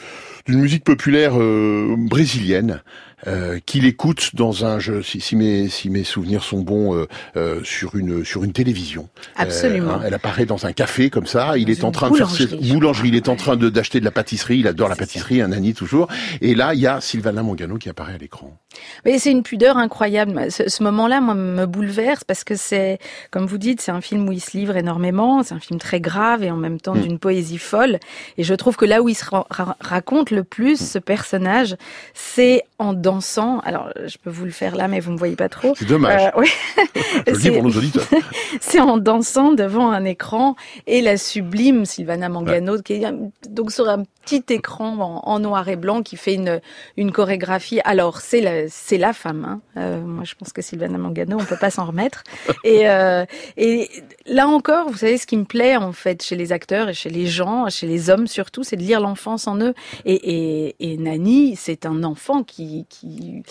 [0.45, 2.82] d'une musique populaire euh, brésilienne
[3.27, 7.08] euh, qu'il écoute dans un jeu, si, si mes si mes souvenirs sont bons, euh,
[7.36, 9.10] euh, sur une sur une télévision.
[9.36, 9.91] Absolument.
[9.91, 11.58] Euh, hein, elle apparaît dans un café comme ça.
[11.58, 13.10] Il est en train de faire ses boulangerie.
[13.10, 14.60] Il est en train de d'acheter de la pâtisserie.
[14.60, 16.08] Il adore la pâtisserie, un Annie toujours.
[16.41, 18.58] Et là, il y a Sylvana Mangano qui apparaît à l'écran.
[19.03, 20.51] Mais c'est une pudeur incroyable.
[20.51, 22.99] Ce, ce moment-là, moi, me bouleverse parce que c'est,
[23.32, 25.41] comme vous dites, c'est un film où il se livre énormément.
[25.43, 27.01] C'est un film très grave et en même temps Mm.
[27.01, 27.99] d'une poésie folle.
[28.38, 31.75] Et je trouve que là où il se ra- ra- raconte le plus ce personnage,
[32.13, 33.60] c'est en dansant.
[33.62, 35.73] Alors, je peux vous le faire là, mais vous me voyez pas trop.
[35.75, 36.25] C'est dommage.
[36.25, 36.47] Euh, oui.
[37.27, 38.05] Je le dis C'est- pour nos auditeurs.
[38.62, 40.55] c'est en dansant devant un écran
[40.88, 43.05] et la sublime Sylvana Mangano qui est
[43.49, 46.62] donc sur un petit écran en, en noir et blanc qui fait une
[46.97, 47.79] une chorégraphie.
[47.84, 49.45] Alors c'est la c'est la femme.
[49.45, 49.62] Hein.
[49.78, 52.24] Euh, moi je pense que Sylvana Mangano on peut pas s'en remettre.
[52.63, 53.26] Et euh,
[53.58, 53.89] et
[54.26, 57.10] là encore vous savez ce qui me plaît en fait chez les acteurs et chez
[57.10, 59.74] les gens, chez les hommes surtout, c'est de lire l'enfance en eux.
[60.06, 63.43] Et Nani c'est un enfant qui qui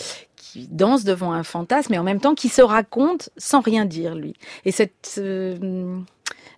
[0.53, 4.15] qui danse devant un fantasme et en même temps qui se raconte sans rien dire
[4.15, 4.35] lui.
[4.65, 5.99] Et cette euh,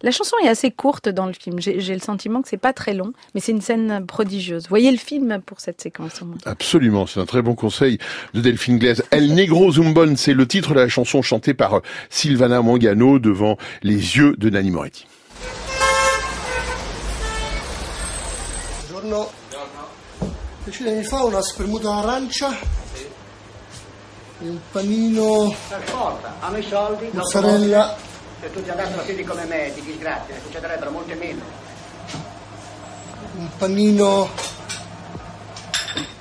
[0.03, 1.61] la chanson est assez courte dans le film.
[1.61, 4.67] J'ai le sentiment que c'est pas très long, mais c'est une scène prodigieuse.
[4.69, 6.21] Voyez le film pour cette séquence.
[6.47, 7.99] Absolument, c'est un très bon conseil
[8.35, 9.05] de Delphine Glaise.
[9.11, 13.57] El Negro Zumbon, c'est le titre de la chanson chantée par euh, Sylvana Mangano devant
[13.83, 15.07] les yeux de Nanni Moretti.
[18.91, 19.31] Buongiorno.
[20.65, 22.51] Decide mi fa una spremuta arancia
[24.43, 25.55] e un panino?
[25.69, 28.03] Ascolta, hanno i soldi, dopo mozzarella, molti-
[28.40, 31.42] se tutti andassero piedi come me, di disgrazie, ne succederebbero molte meno.
[33.37, 34.29] un panino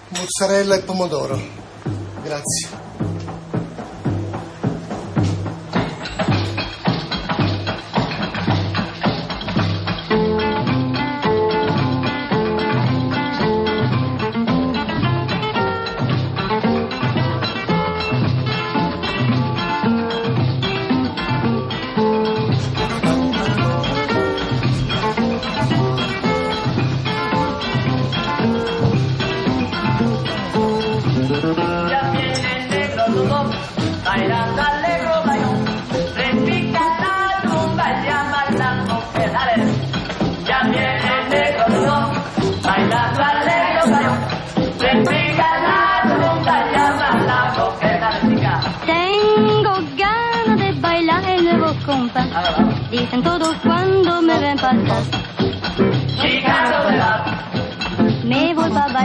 [0.09, 1.39] mozzarella e pomodoro.
[2.21, 2.88] Grazie.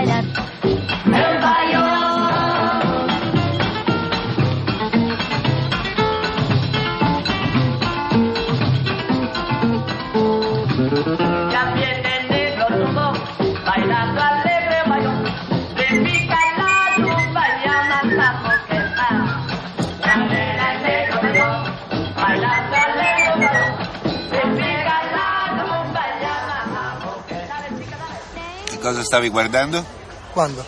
[0.04, 0.43] Bailar.
[28.94, 29.84] Cosa stavi guardando?
[30.32, 30.64] Quando?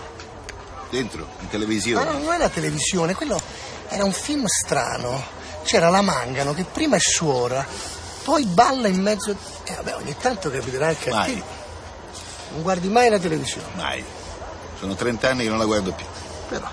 [0.91, 2.05] Dentro, in Ma televisione.
[2.05, 3.41] no, non è la televisione, quello
[3.89, 5.35] era un film strano.
[5.63, 7.67] C'era la Mangano che prima è suora,
[8.23, 9.35] poi balla in mezzo...
[9.65, 11.35] E vabbè, ogni tanto capiterà anche a Mai.
[11.35, 11.43] te.
[12.53, 13.67] Non guardi mai la televisione.
[13.75, 14.05] Mai.
[14.79, 16.05] Sono 30 anni che non la guardo più.
[16.49, 16.69] Però.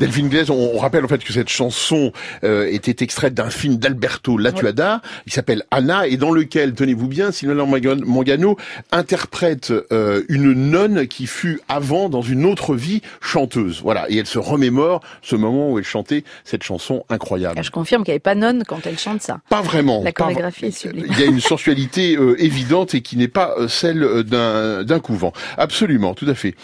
[0.00, 2.12] Delphine Glaise, on, on rappelle en fait que cette chanson
[2.42, 7.30] euh, était extraite d'un film d'Alberto Latuada, il s'appelle Anna, et dans lequel, tenez-vous bien,
[7.30, 8.56] Mangan- Mangano
[8.92, 13.80] interprète euh, une nonne qui fut avant, dans une autre vie, chanteuse.
[13.82, 17.54] Voilà, et elle se remémore ce moment où elle chantait cette chanson incroyable.
[17.58, 19.40] Ah, Je confirme qu'il n'y avait pas nonne quand elle chante ça.
[19.48, 20.02] Pas vraiment.
[20.04, 21.06] La pas chorégraphie est sublime.
[21.10, 25.00] Il y a une sensualité euh, évidente et qui n'est pas euh, celle d'un d'un
[25.00, 25.32] couvent.
[25.56, 26.54] Absolument, tout à fait.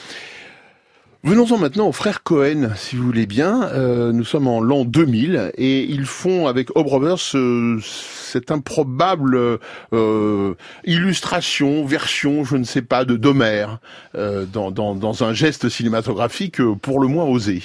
[1.23, 3.65] Venons-en maintenant aux frères Cohen, si vous voulez bien.
[3.75, 9.59] Euh, nous sommes en l'an 2000 et ils font avec Hope Brothers ce- cette improbable
[9.93, 10.55] euh,
[10.85, 13.81] illustration, version, je ne sais pas, de d'Homère
[14.15, 17.63] euh, dans, un geste cinématographique euh, pour le moins osé.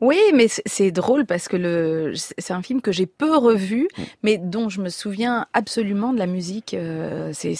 [0.00, 3.88] Oui, mais c'est- drôle parce que le c'est un film que j'ai peu revu,
[4.22, 6.74] mais dont je me souviens absolument de la musique.
[6.74, 7.54] euh, c'est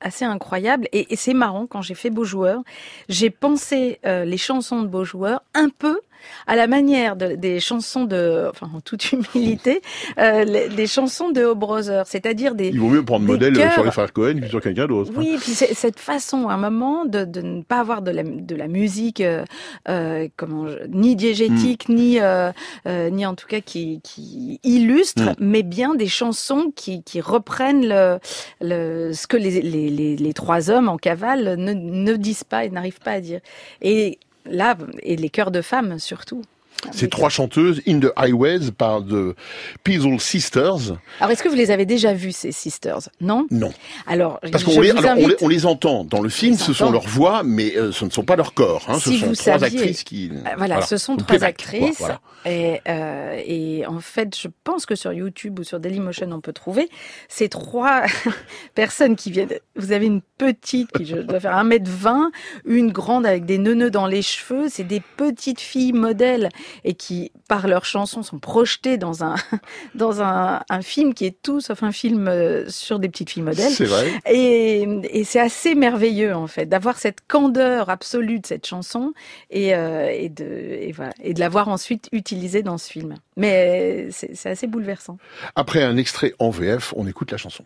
[0.00, 2.62] assez incroyable et, et c'est marrant quand j'ai fait Beau Joueur,
[3.08, 6.00] j'ai pensé euh, les chansons de Beau Joueur un peu
[6.46, 9.80] à la manière de- des chansons de, enfin en toute humilité,
[10.18, 13.70] euh, les, des chansons de Hope Brothers, c'est-à-dire des Il vaut mieux prendre modèle euh,
[13.70, 15.12] sur les frères Cohen que sur quelqu'un d'autre.
[15.16, 18.22] oui, puis c'est- cette façon, à un moment, de, de ne pas avoir de la,
[18.22, 19.44] de la musique, euh,
[19.88, 22.50] euh, comment, je- ni diégétique, ni, euh,
[22.86, 25.34] ni en tout cas qui, qui illustre, Mm.
[25.40, 28.18] mais bien des chansons qui, qui reprennent le,
[28.60, 32.64] le, ce que les, les, les, les trois hommes en cavale ne, ne disent pas
[32.64, 33.40] et n'arrivent pas à dire.
[33.80, 36.42] Et là, et les chœurs de femmes surtout.
[36.90, 39.36] Ces trois chanteuses, In the Highways, par The
[39.84, 40.96] Peasel Sisters.
[41.20, 43.08] Alors, est-ce que vous les avez déjà vus, ces sisters?
[43.20, 43.46] Non?
[43.50, 43.72] Non.
[44.06, 47.42] Alors, Parce qu'on les, invite- on les entend dans le film, ce sont leurs voix,
[47.44, 48.84] mais euh, ce ne sont pas leurs corps.
[48.88, 50.30] Hein, si ce sont vous trois saviez, actrices qui.
[50.32, 51.98] Euh, Voilà, ce sont trois playback, quoi, actrices.
[51.98, 52.20] voilà.
[52.44, 56.52] Et, euh, et en fait, je pense que sur YouTube ou sur Dailymotion, on peut
[56.52, 56.88] trouver
[57.28, 58.02] ces trois
[58.74, 59.54] personnes qui viennent.
[59.76, 62.30] Vous avez une petite qui je dois faire 1m20,
[62.64, 64.66] une grande avec des neuneux dans les cheveux.
[64.68, 66.48] C'est des petites filles modèles
[66.84, 69.36] et qui, par leurs chansons, sont projetées dans un,
[69.94, 73.42] dans un, un film qui est tout sauf un film euh, sur des petites filles
[73.42, 73.72] modèles.
[73.72, 74.10] C'est vrai.
[74.26, 79.12] Et, et c'est assez merveilleux en fait d'avoir cette candeur absolue de cette chanson
[79.50, 83.14] et, euh, et de et voilà et de l'avoir ensuite utilisée dans ce film.
[83.36, 85.18] Mais c'est c'est assez bouleversant.
[85.56, 87.64] Après un extrait en VF, on écoute la chanson.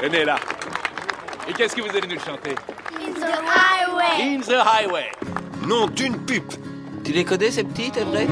[0.00, 0.36] Venez là.
[1.48, 2.54] Et qu'est-ce que vous allez nous chanter?
[3.00, 4.36] In the highway.
[4.36, 5.10] In the highway.
[5.66, 6.52] Nom d'une pupe.
[7.08, 8.26] Tu les connais ces petites, est vrai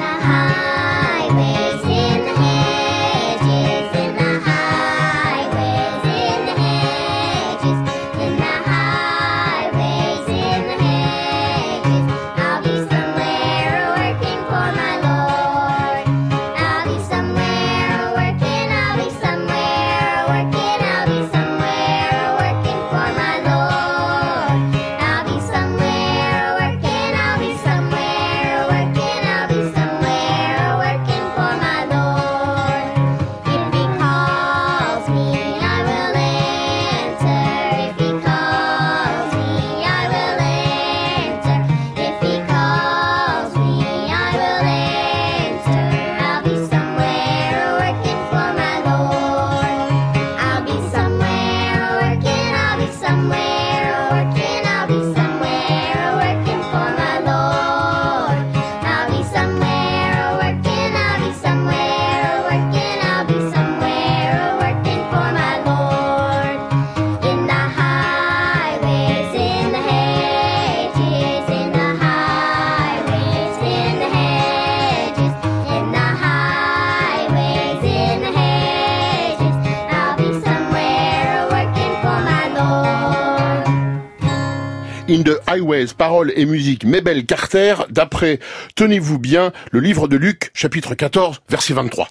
[85.56, 88.40] Highways, paroles et musique Mabel Carter, d'après,
[88.74, 92.08] tenez-vous bien, le livre de Luc, chapitre 14, verset 23.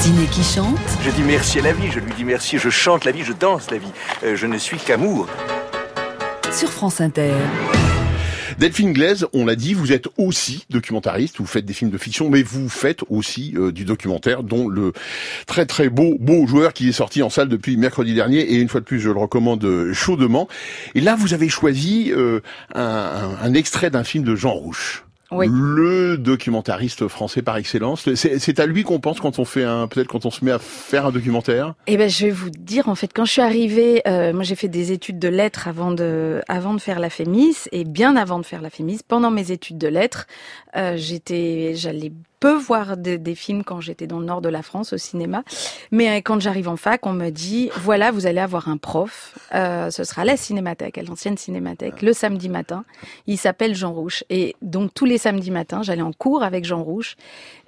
[0.00, 3.04] Ciné qui chante, Je dis merci à la vie, je lui dis merci, je chante
[3.04, 3.92] la vie, je danse la vie.
[4.24, 5.28] Euh, je ne suis qu'amour.
[6.50, 7.32] sur France Inter.
[8.58, 12.30] Delphine Glaise, on l'a dit, vous êtes aussi documentariste, vous faites des films de fiction,
[12.30, 14.94] mais vous faites aussi euh, du documentaire, dont le
[15.46, 18.68] très très beau beau joueur qui est sorti en salle depuis mercredi dernier, et une
[18.68, 20.48] fois de plus, je le recommande chaudement.
[20.94, 22.40] Et là, vous avez choisi euh,
[22.74, 25.05] un extrait d'un film de Jean Rouche.
[25.30, 25.48] Oui.
[25.50, 28.08] Le documentariste français par excellence.
[28.14, 30.52] C'est c'est à lui qu'on pense quand on fait un, peut-être quand on se met
[30.52, 31.74] à faire un documentaire.
[31.86, 34.54] Eh ben, je vais vous dire, en fait, quand je suis arrivée, euh, moi j'ai
[34.54, 38.38] fait des études de lettres avant de, avant de faire la Fémis, et bien avant
[38.38, 40.26] de faire la Fémis, pendant mes études de lettres,
[40.76, 44.62] euh, j'étais, j'allais peu voir des, des films quand j'étais dans le nord de la
[44.62, 45.42] France au cinéma.
[45.90, 49.38] Mais euh, quand j'arrive en fac, on me dit voilà, vous allez avoir un prof.
[49.54, 52.84] Euh, ce sera à la cinémathèque, à l'ancienne cinémathèque, le samedi matin.
[53.26, 54.24] Il s'appelle Jean Rouche.
[54.30, 57.16] Et donc tous les samedis matins, j'allais en cours avec Jean Rouche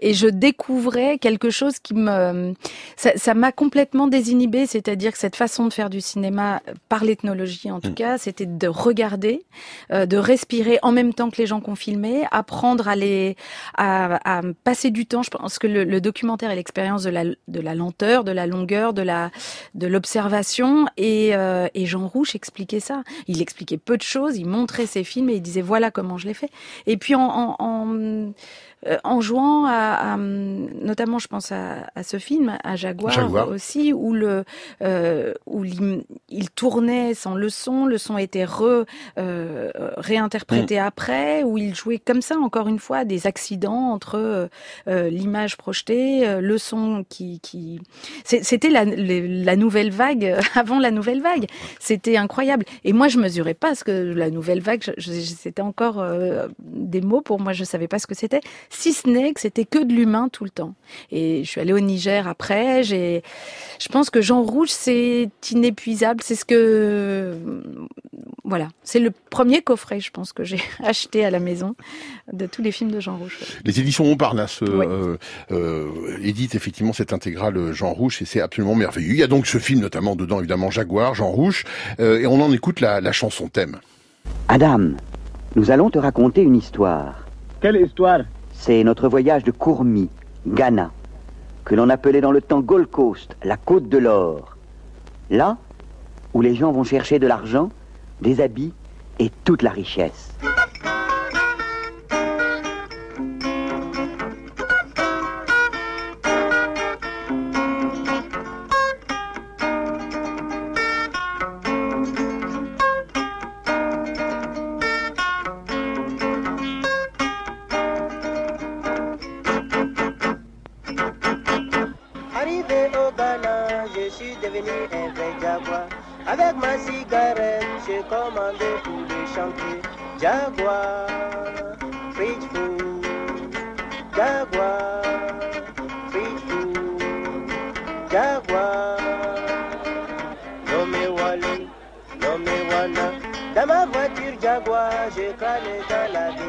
[0.00, 2.54] et je découvrais quelque chose qui me
[2.96, 7.80] ça m'a complètement désinhibée, c'est-à-dire que cette façon de faire du cinéma par l'ethnologie en
[7.80, 9.44] tout cas, c'était de regarder,
[9.92, 13.36] euh, de respirer en même temps que les gens qu'on filmait, apprendre à les
[13.76, 15.22] à, à passer du temps.
[15.22, 18.46] Je pense que le, le documentaire est l'expérience de la de la lenteur, de la
[18.46, 19.30] longueur, de la
[19.74, 23.02] de l'observation et euh, et Jean Rouche expliquait ça.
[23.26, 26.26] Il expliquait peu de choses, il montrait ses films et il disait voilà comment je
[26.26, 26.50] l'ai fait.
[26.86, 28.32] Et puis en, en, en
[28.86, 33.48] euh, en jouant à, à, notamment je pense à, à, ce film à Jaguar, Jaguar.
[33.48, 34.44] aussi où le
[34.82, 38.84] euh, où il, il, tournait sans le son le son était re,
[39.18, 40.84] euh, réinterprété mmh.
[40.84, 44.48] après où il jouait comme ça encore une fois des accidents entre
[44.88, 47.80] euh, l'image projetée le son qui, qui...
[48.24, 51.46] c'était la, la nouvelle vague avant la nouvelle vague
[51.80, 56.48] c'était incroyable et moi je mesurais pas ce que la nouvelle vague c'était encore euh,
[56.60, 59.64] des mots pour moi je savais pas ce que c'était si ce n'est que c'était
[59.64, 60.74] que de l'humain tout le temps.
[61.10, 62.82] Et je suis allée au Niger après.
[62.82, 63.22] J'ai,
[63.80, 66.20] je pense que Jean Rouge c'est inépuisable.
[66.22, 67.36] C'est ce que,
[68.44, 71.74] voilà, c'est le premier coffret, je pense que j'ai acheté à la maison
[72.32, 73.38] de tous les films de Jean Rouge.
[73.64, 74.86] Les éditions Montparnasse oui.
[74.86, 75.16] euh,
[75.50, 79.10] euh, éditent effectivement cette intégrale Jean Rouge et c'est absolument merveilleux.
[79.10, 81.64] Il y a donc ce film notamment dedans évidemment Jaguar, Jean Rouge,
[82.00, 83.78] euh, et on en écoute la, la chanson thème.
[84.48, 84.90] Adam,
[85.56, 87.26] nous allons te raconter une histoire.
[87.60, 88.20] Quelle histoire?
[88.58, 90.10] C'est notre voyage de Kourmi,
[90.46, 90.90] Ghana,
[91.64, 94.56] que l'on appelait dans le temps Gold Coast, la côte de l'or.
[95.30, 95.56] Là
[96.34, 97.70] où les gens vont chercher de l'argent,
[98.20, 98.74] des habits
[99.18, 100.34] et toute la richesse.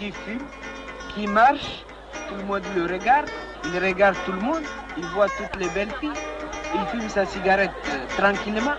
[0.00, 0.46] qui fume,
[1.14, 1.84] qui marche,
[2.28, 3.28] tout le monde le regarde,
[3.64, 4.62] il regarde tout le monde,
[4.96, 6.18] il voit toutes les belles filles,
[6.74, 8.78] il fume sa cigarette euh, tranquillement.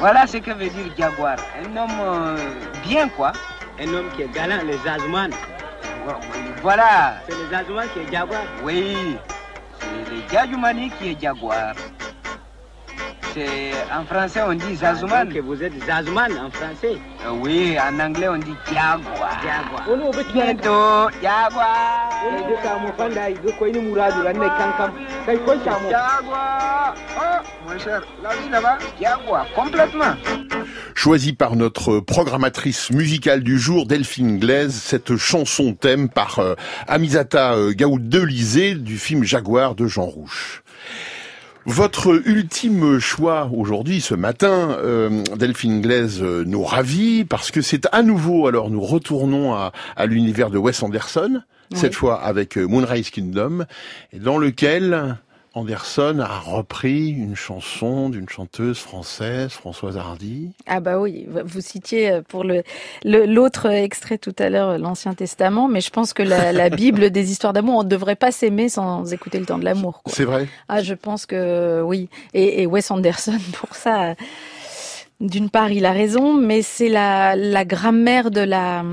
[0.00, 1.36] Voilà ce que veut dire jaguar.
[1.62, 2.36] Un homme euh,
[2.82, 3.32] bien, quoi.
[3.78, 5.30] Un homme qui est galant, les Azouman.
[6.62, 7.16] Voilà.
[7.28, 9.18] C'est les Azouman qui est jaguar Oui.
[9.80, 11.74] C'est les Djadoumani qui est jaguar.
[13.34, 15.28] C'est, en français, on dit Zazouman.
[15.28, 19.42] que vous êtes Zazouman en français euh, Oui, en anglais, on dit Jaguar.
[19.42, 19.88] Jaguar.
[20.32, 22.10] Bientôt, Jaguar.
[25.90, 26.94] Jaguar.
[27.18, 30.14] Oh, mon cher, la vie là-bas, Jaguar, complètement.
[30.94, 36.54] Choisie par notre programmatrice musicale du jour, Delphine Glaise, cette chanson thème par euh,
[36.86, 40.62] Amisata euh, Gaoudelizé du film Jaguar de Jean Rouche.
[41.66, 47.86] Votre ultime choix aujourd'hui, ce matin, euh, Delphine Glaise euh, nous ravit parce que c'est
[47.90, 51.40] à nouveau, alors nous retournons à, à l'univers de Wes Anderson,
[51.70, 51.78] oui.
[51.78, 53.64] cette fois avec euh, Moonrise Kingdom,
[54.12, 55.16] dans lequel
[55.54, 60.50] Anderson a repris une chanson d'une chanteuse française, Françoise Hardy.
[60.66, 62.62] Ah bah oui, vous citiez pour le
[63.04, 67.30] l'autre extrait tout à l'heure l'Ancien Testament, mais je pense que la, la Bible des
[67.30, 70.02] histoires d'amour, on ne devrait pas s'aimer sans écouter le temps de l'amour.
[70.06, 70.48] C'est vrai.
[70.68, 72.08] Ah, je pense que oui.
[72.32, 74.14] Et, et Wes Anderson pour ça.
[75.20, 78.84] D'une part, il a raison, mais c'est la, la grammaire de la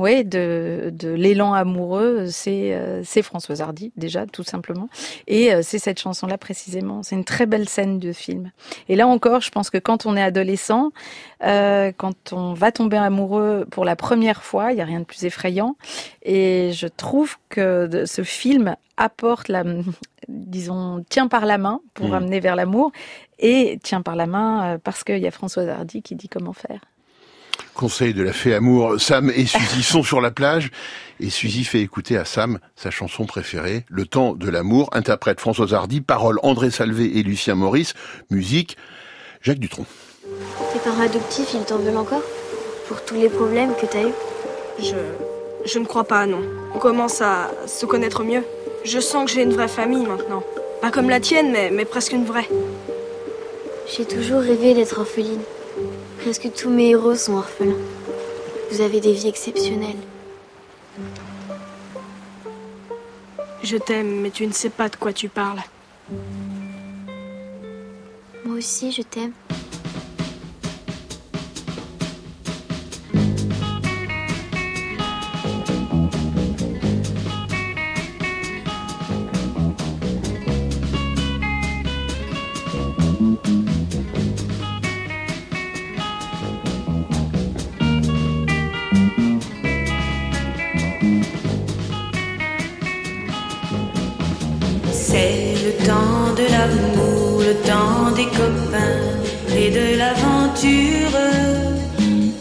[0.00, 4.88] Oui, de, de l'élan amoureux, c'est euh, c'est Françoise Hardy déjà tout simplement,
[5.26, 7.02] et euh, c'est cette chanson-là précisément.
[7.02, 8.50] C'est une très belle scène de film.
[8.88, 10.90] Et là encore, je pense que quand on est adolescent,
[11.44, 15.04] euh, quand on va tomber amoureux pour la première fois, il y a rien de
[15.04, 15.76] plus effrayant.
[16.22, 19.64] Et je trouve que ce film apporte la,
[20.28, 22.14] disons, tient par la main pour Mhm.
[22.14, 22.90] amener vers l'amour,
[23.38, 26.80] et tient par la main parce qu'il y a Françoise Hardy qui dit comment faire.
[27.74, 30.70] Conseil de la fée amour, Sam et Suzy sont sur la plage
[31.20, 35.74] et Suzy fait écouter à Sam sa chanson préférée, Le temps de l'amour, interprète Françoise
[35.74, 37.94] Hardy, paroles André Salvé et Lucien Maurice,
[38.30, 38.76] musique
[39.42, 39.86] Jacques Dutronc.
[40.72, 42.22] Tes parents adoptifs, ils t'en veulent encore
[42.88, 44.14] Pour tous les problèmes que t'as eus?
[44.78, 44.94] Je.
[45.66, 46.40] Je ne crois pas, non.
[46.74, 48.42] On commence à se connaître mieux.
[48.84, 50.42] Je sens que j'ai une vraie famille maintenant.
[50.80, 52.48] Pas comme la tienne, mais, mais presque une vraie.
[53.94, 55.42] J'ai toujours rêvé d'être orpheline.
[56.22, 57.78] Presque tous mes héros sont orphelins.
[58.70, 59.96] Vous avez des vies exceptionnelles.
[63.62, 65.60] Je t'aime, mais tu ne sais pas de quoi tu parles.
[68.44, 69.32] Moi aussi, je t'aime.
[95.90, 99.02] Temps de l'amour, le temps des copains
[99.60, 101.18] et de l'aventure.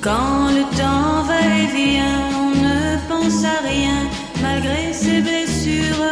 [0.08, 2.80] Quand le temps va et vient, on ne
[3.10, 4.00] pense à rien
[4.45, 6.06] malgré ses blessures.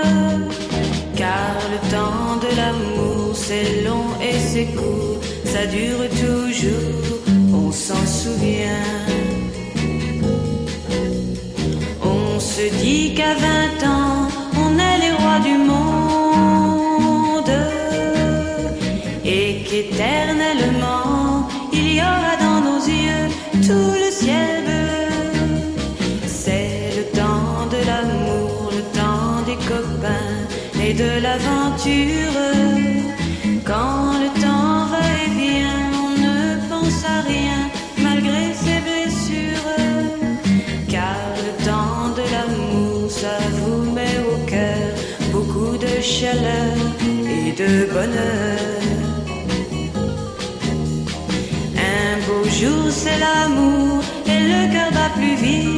[1.22, 5.20] Car le temps de l'amour, c'est long et c'est court,
[5.54, 7.18] ça dure toujours,
[7.62, 8.88] on s'en souvient.
[12.16, 13.67] On se dit qu'à 20
[19.98, 23.30] et qu'éternellement, il y aura dans nos yeux
[23.66, 26.28] tout le ciel bleu.
[26.28, 30.36] C'est le temps de l'amour, le temps des copains
[30.84, 32.38] et de l'aventure.
[33.66, 36.38] Quand le temps va et vient, on ne
[36.70, 37.60] pense à rien
[38.02, 39.72] malgré ses blessures.
[40.88, 44.88] Car le temps de l'amour, ça vous met au cœur
[45.32, 46.76] beaucoup de chaleur
[47.26, 48.67] et de bonheur.
[53.08, 55.77] C'est l'amour et le cœur bat plus vite.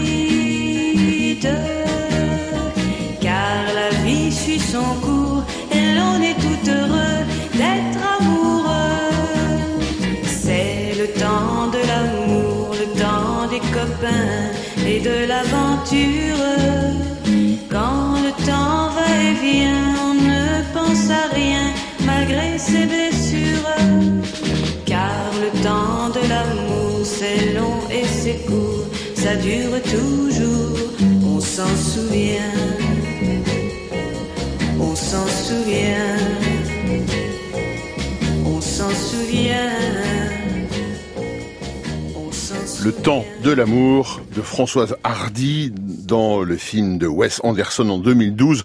[29.42, 30.78] Dure toujours,
[31.26, 32.54] on s'en souvient.
[34.80, 36.18] On s'en souvient.
[38.46, 40.09] On s'en souvient.
[42.82, 48.64] Le temps de l'amour de Françoise Hardy dans le film de Wes Anderson en 2012,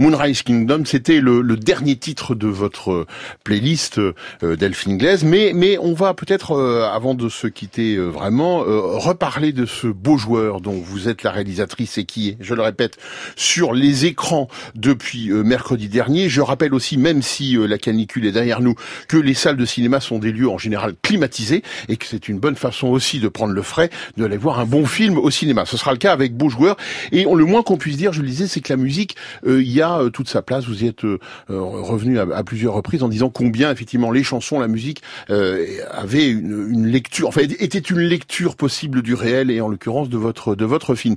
[0.00, 0.84] Moonrise Kingdom.
[0.84, 3.06] C'était le, le dernier titre de votre
[3.44, 4.14] playlist euh,
[4.56, 8.80] Delphine Glaise, mais mais on va peut-être euh, avant de se quitter euh, vraiment euh,
[8.98, 12.62] reparler de ce beau joueur dont vous êtes la réalisatrice et qui est, je le
[12.62, 12.98] répète,
[13.36, 16.28] sur les écrans depuis euh, mercredi dernier.
[16.28, 18.74] Je rappelle aussi, même si euh, la canicule est derrière nous,
[19.06, 22.40] que les salles de cinéma sont des lieux en général climatisés et que c'est une
[22.40, 25.64] bonne façon aussi de prendre le frais, de aller voir un bon film au cinéma.
[25.66, 26.76] Ce sera le cas avec Beau Joueur.
[27.12, 29.62] Et on, le moins qu'on puisse dire, je le disais, c'est que la musique, euh,
[29.62, 30.64] il y a euh, toute sa place.
[30.64, 31.18] Vous y êtes euh,
[31.50, 35.66] euh, revenu à, à plusieurs reprises en disant combien effectivement les chansons, la musique euh,
[35.90, 40.16] avaient une, une lecture, enfin était une lecture possible du réel et en l'occurrence de
[40.16, 41.16] votre de votre film.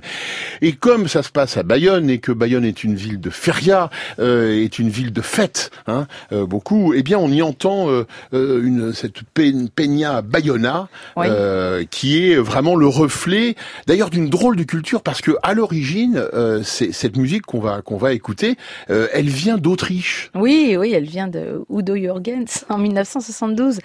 [0.62, 3.90] Et comme ça se passe à Bayonne et que Bayonne est une ville de feria,
[4.18, 8.06] euh, est une ville de fête, hein, euh, beaucoup, eh bien on y entend euh,
[8.34, 11.26] euh, une cette pe- peña Bayona Oui.
[11.28, 11.84] euh,
[12.26, 13.54] qui est vraiment le reflet,
[13.86, 17.82] d'ailleurs d'une drôle de culture parce que à l'origine, euh, c'est cette musique qu'on va
[17.82, 18.56] qu'on va écouter,
[18.90, 20.30] euh, elle vient d'Autriche.
[20.34, 23.78] Oui, oui, elle vient de Udo Jürgens en 1972.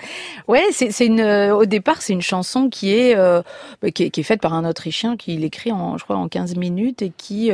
[0.48, 1.20] Ouais, c'est c'est une.
[1.20, 3.42] euh, Au départ, c'est une chanson qui est, euh,
[3.94, 6.56] qui est qui est faite par un Autrichien qui l'écrit en, je crois, en 15
[6.56, 7.52] minutes et qui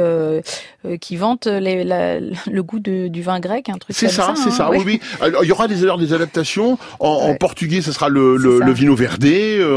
[1.02, 4.26] qui vante les, la- le goût de- du vin grec, un truc C'est comme ça,
[4.28, 4.34] ça.
[4.36, 4.70] c'est hein, ça.
[4.70, 4.78] ouais.
[4.78, 5.00] Oui, oui.
[5.22, 6.78] Alors, il y aura des, des adaptations.
[7.00, 8.96] En, en portugais, ce sera le, le, vino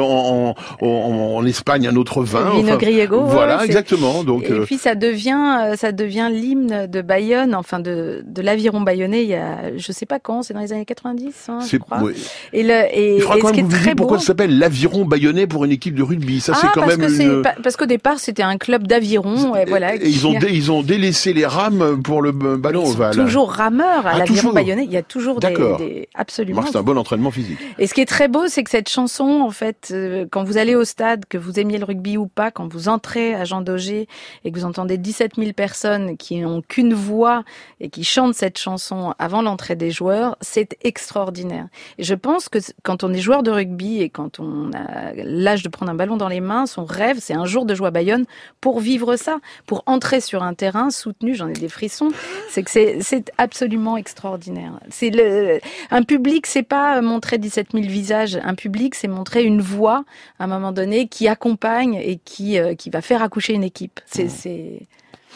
[0.00, 2.51] En, en, en, en Espagne un autre vin.
[2.55, 4.24] Vino enfin, Griego, Voilà, exactement.
[4.24, 8.42] Donc, et euh, puis ça devient, euh, ça devient l'hymne de Bayonne, enfin de, de
[8.42, 9.22] l'aviron bayonnais.
[9.22, 11.98] Il y a, je sais pas quand, c'est dans les années 90, hein, je crois.
[12.03, 12.12] ouais.
[12.53, 14.03] Et le, et, Il faudra et quand ce qui même est vous très beau.
[14.03, 16.40] pourquoi ça s'appelle l'aviron bayonnais pour une équipe de rugby.
[16.40, 17.42] Ça, c'est ah, quand parce même que une.
[17.62, 19.94] parce qu'au départ c'était un club d'aviron, et voilà.
[19.96, 23.14] Et ils ont, dé- ils ont délaissé les rames pour le ballon ovale.
[23.14, 24.84] toujours rameurs à Ah, l'aviron bayonnais.
[24.84, 25.48] Il y a toujours des,
[25.78, 26.62] des absolument.
[26.70, 27.59] C'est un bon entraînement physique.
[27.78, 30.57] Et ce qui est très beau, c'est que cette chanson, en fait, euh, quand vous
[30.59, 33.61] allez au stade, que vous aimiez le rugby ou pas, quand vous entrez à Jean
[33.62, 34.09] Daugé
[34.45, 37.45] et que vous entendez 17 000 personnes qui n'ont qu'une voix
[37.80, 41.66] et qui chantent cette chanson avant l'entrée des joueurs, c'est extraordinaire.
[41.99, 45.62] Et je pense que quand on est joueur de rugby et quand on a l'âge
[45.62, 47.91] de prendre un ballon dans les mains, son rêve, c'est un jour de jouer à
[47.91, 48.24] Bayonne
[48.61, 52.11] pour vivre ça, pour entrer sur un terrain soutenu, j'en ai des frissons,
[52.51, 54.72] c'est que c'est- absolument extraordinaire.
[54.88, 55.61] C'est
[55.91, 58.38] un public, c'est pas montrer 17 000 visages.
[58.43, 60.05] Un public, c'est montrer une voix,
[60.38, 64.01] à un moment donné, qui accompagne et qui, euh, qui va faire accoucher une équipe.
[64.07, 64.87] C'est, c'est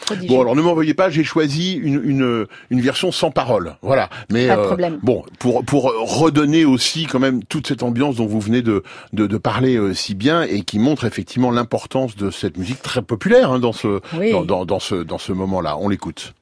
[0.01, 0.27] prodigieux.
[0.35, 3.75] Bon, alors ne m'envoyez pas, j'ai choisi une, une, une version sans parole.
[3.81, 4.09] Voilà.
[4.29, 4.99] Mais Pas de euh, problème.
[5.01, 5.83] bon, pour, pour
[6.19, 8.83] redonner aussi quand même toute cette ambiance dont vous venez de,
[9.13, 13.01] de, de parler euh, si bien et qui montre effectivement l'importance de cette musique très
[13.01, 14.31] populaire hein, dans ce Oui.
[14.31, 15.77] dans, dans, dans ce dans ce moment-là.
[15.79, 16.33] On l'écoute.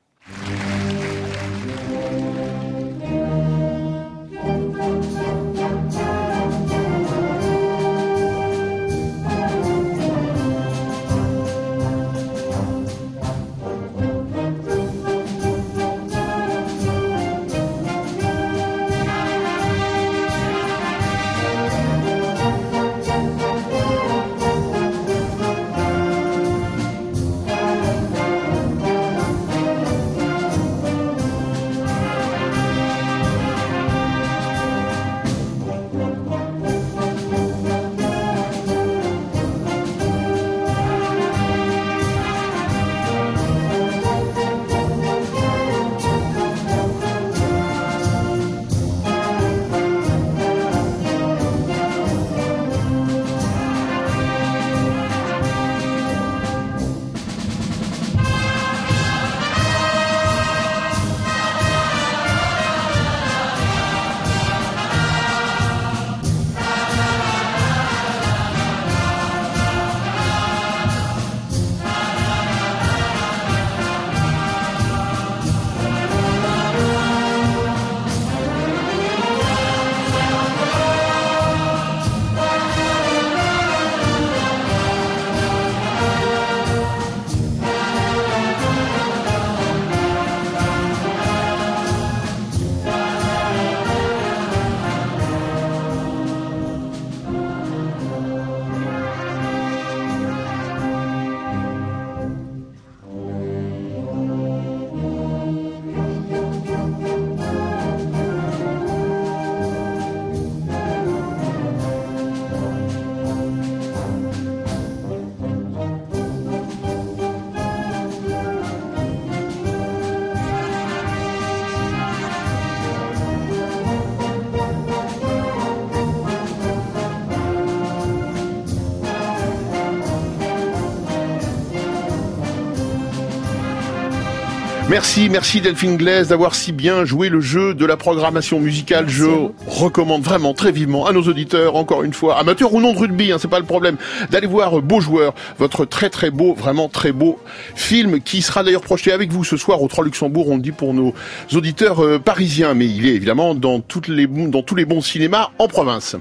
[134.93, 139.09] Merci, merci Delphine Glaise d'avoir si bien joué le jeu de la programmation musicale.
[139.09, 139.25] Je
[139.65, 143.31] recommande vraiment très vivement à nos auditeurs, encore une fois, amateurs ou non de rugby,
[143.31, 143.97] hein, c'est pas le problème,
[144.29, 147.39] d'aller voir Beau Joueur, votre très très beau, vraiment très beau
[147.73, 150.71] film qui sera d'ailleurs projeté avec vous ce soir au 3 Luxembourg, on le dit
[150.71, 151.15] pour nos
[151.55, 155.49] auditeurs euh, parisiens, mais il est évidemment dans, toutes les, dans tous les bons cinémas
[155.57, 156.17] en province.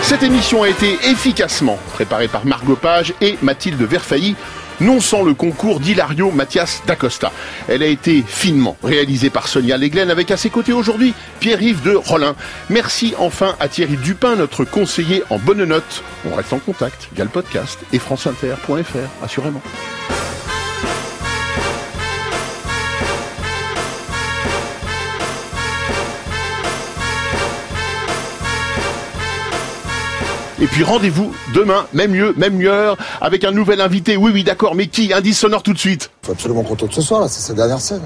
[0.00, 4.34] Cette émission a été efficacement préparée par Margot Page et Mathilde Verfailly,
[4.80, 7.32] non sans le concours d'Hilario Mathias d'Acosta.
[7.68, 11.94] Elle a été finement réalisée par Sonia Leglen avec à ses côtés aujourd'hui Pierre-Yves de
[11.94, 12.34] Rollin.
[12.70, 16.02] Merci enfin à Thierry Dupin, notre conseiller en bonne note.
[16.30, 19.62] On reste en contact via le podcast et franceinter.fr, assurément.
[30.66, 34.16] Et puis rendez-vous demain, même lieu, même heure, avec un nouvel invité.
[34.16, 35.12] Oui, oui, d'accord, mais qui?
[35.12, 36.10] Indice sonore tout de suite.
[36.22, 38.02] Faut absolument qu'on tourne ce soir, là, c'est sa dernière scène.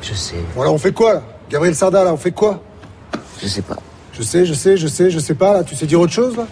[0.00, 0.36] Je sais.
[0.54, 1.22] Bon, là, on fait quoi, là?
[1.50, 2.62] Gabriel Sarda, là, on fait quoi?
[3.42, 3.78] Je sais pas.
[4.12, 5.64] Je sais, je sais, je sais, je sais pas, là.
[5.64, 6.46] Tu sais dire autre chose, là?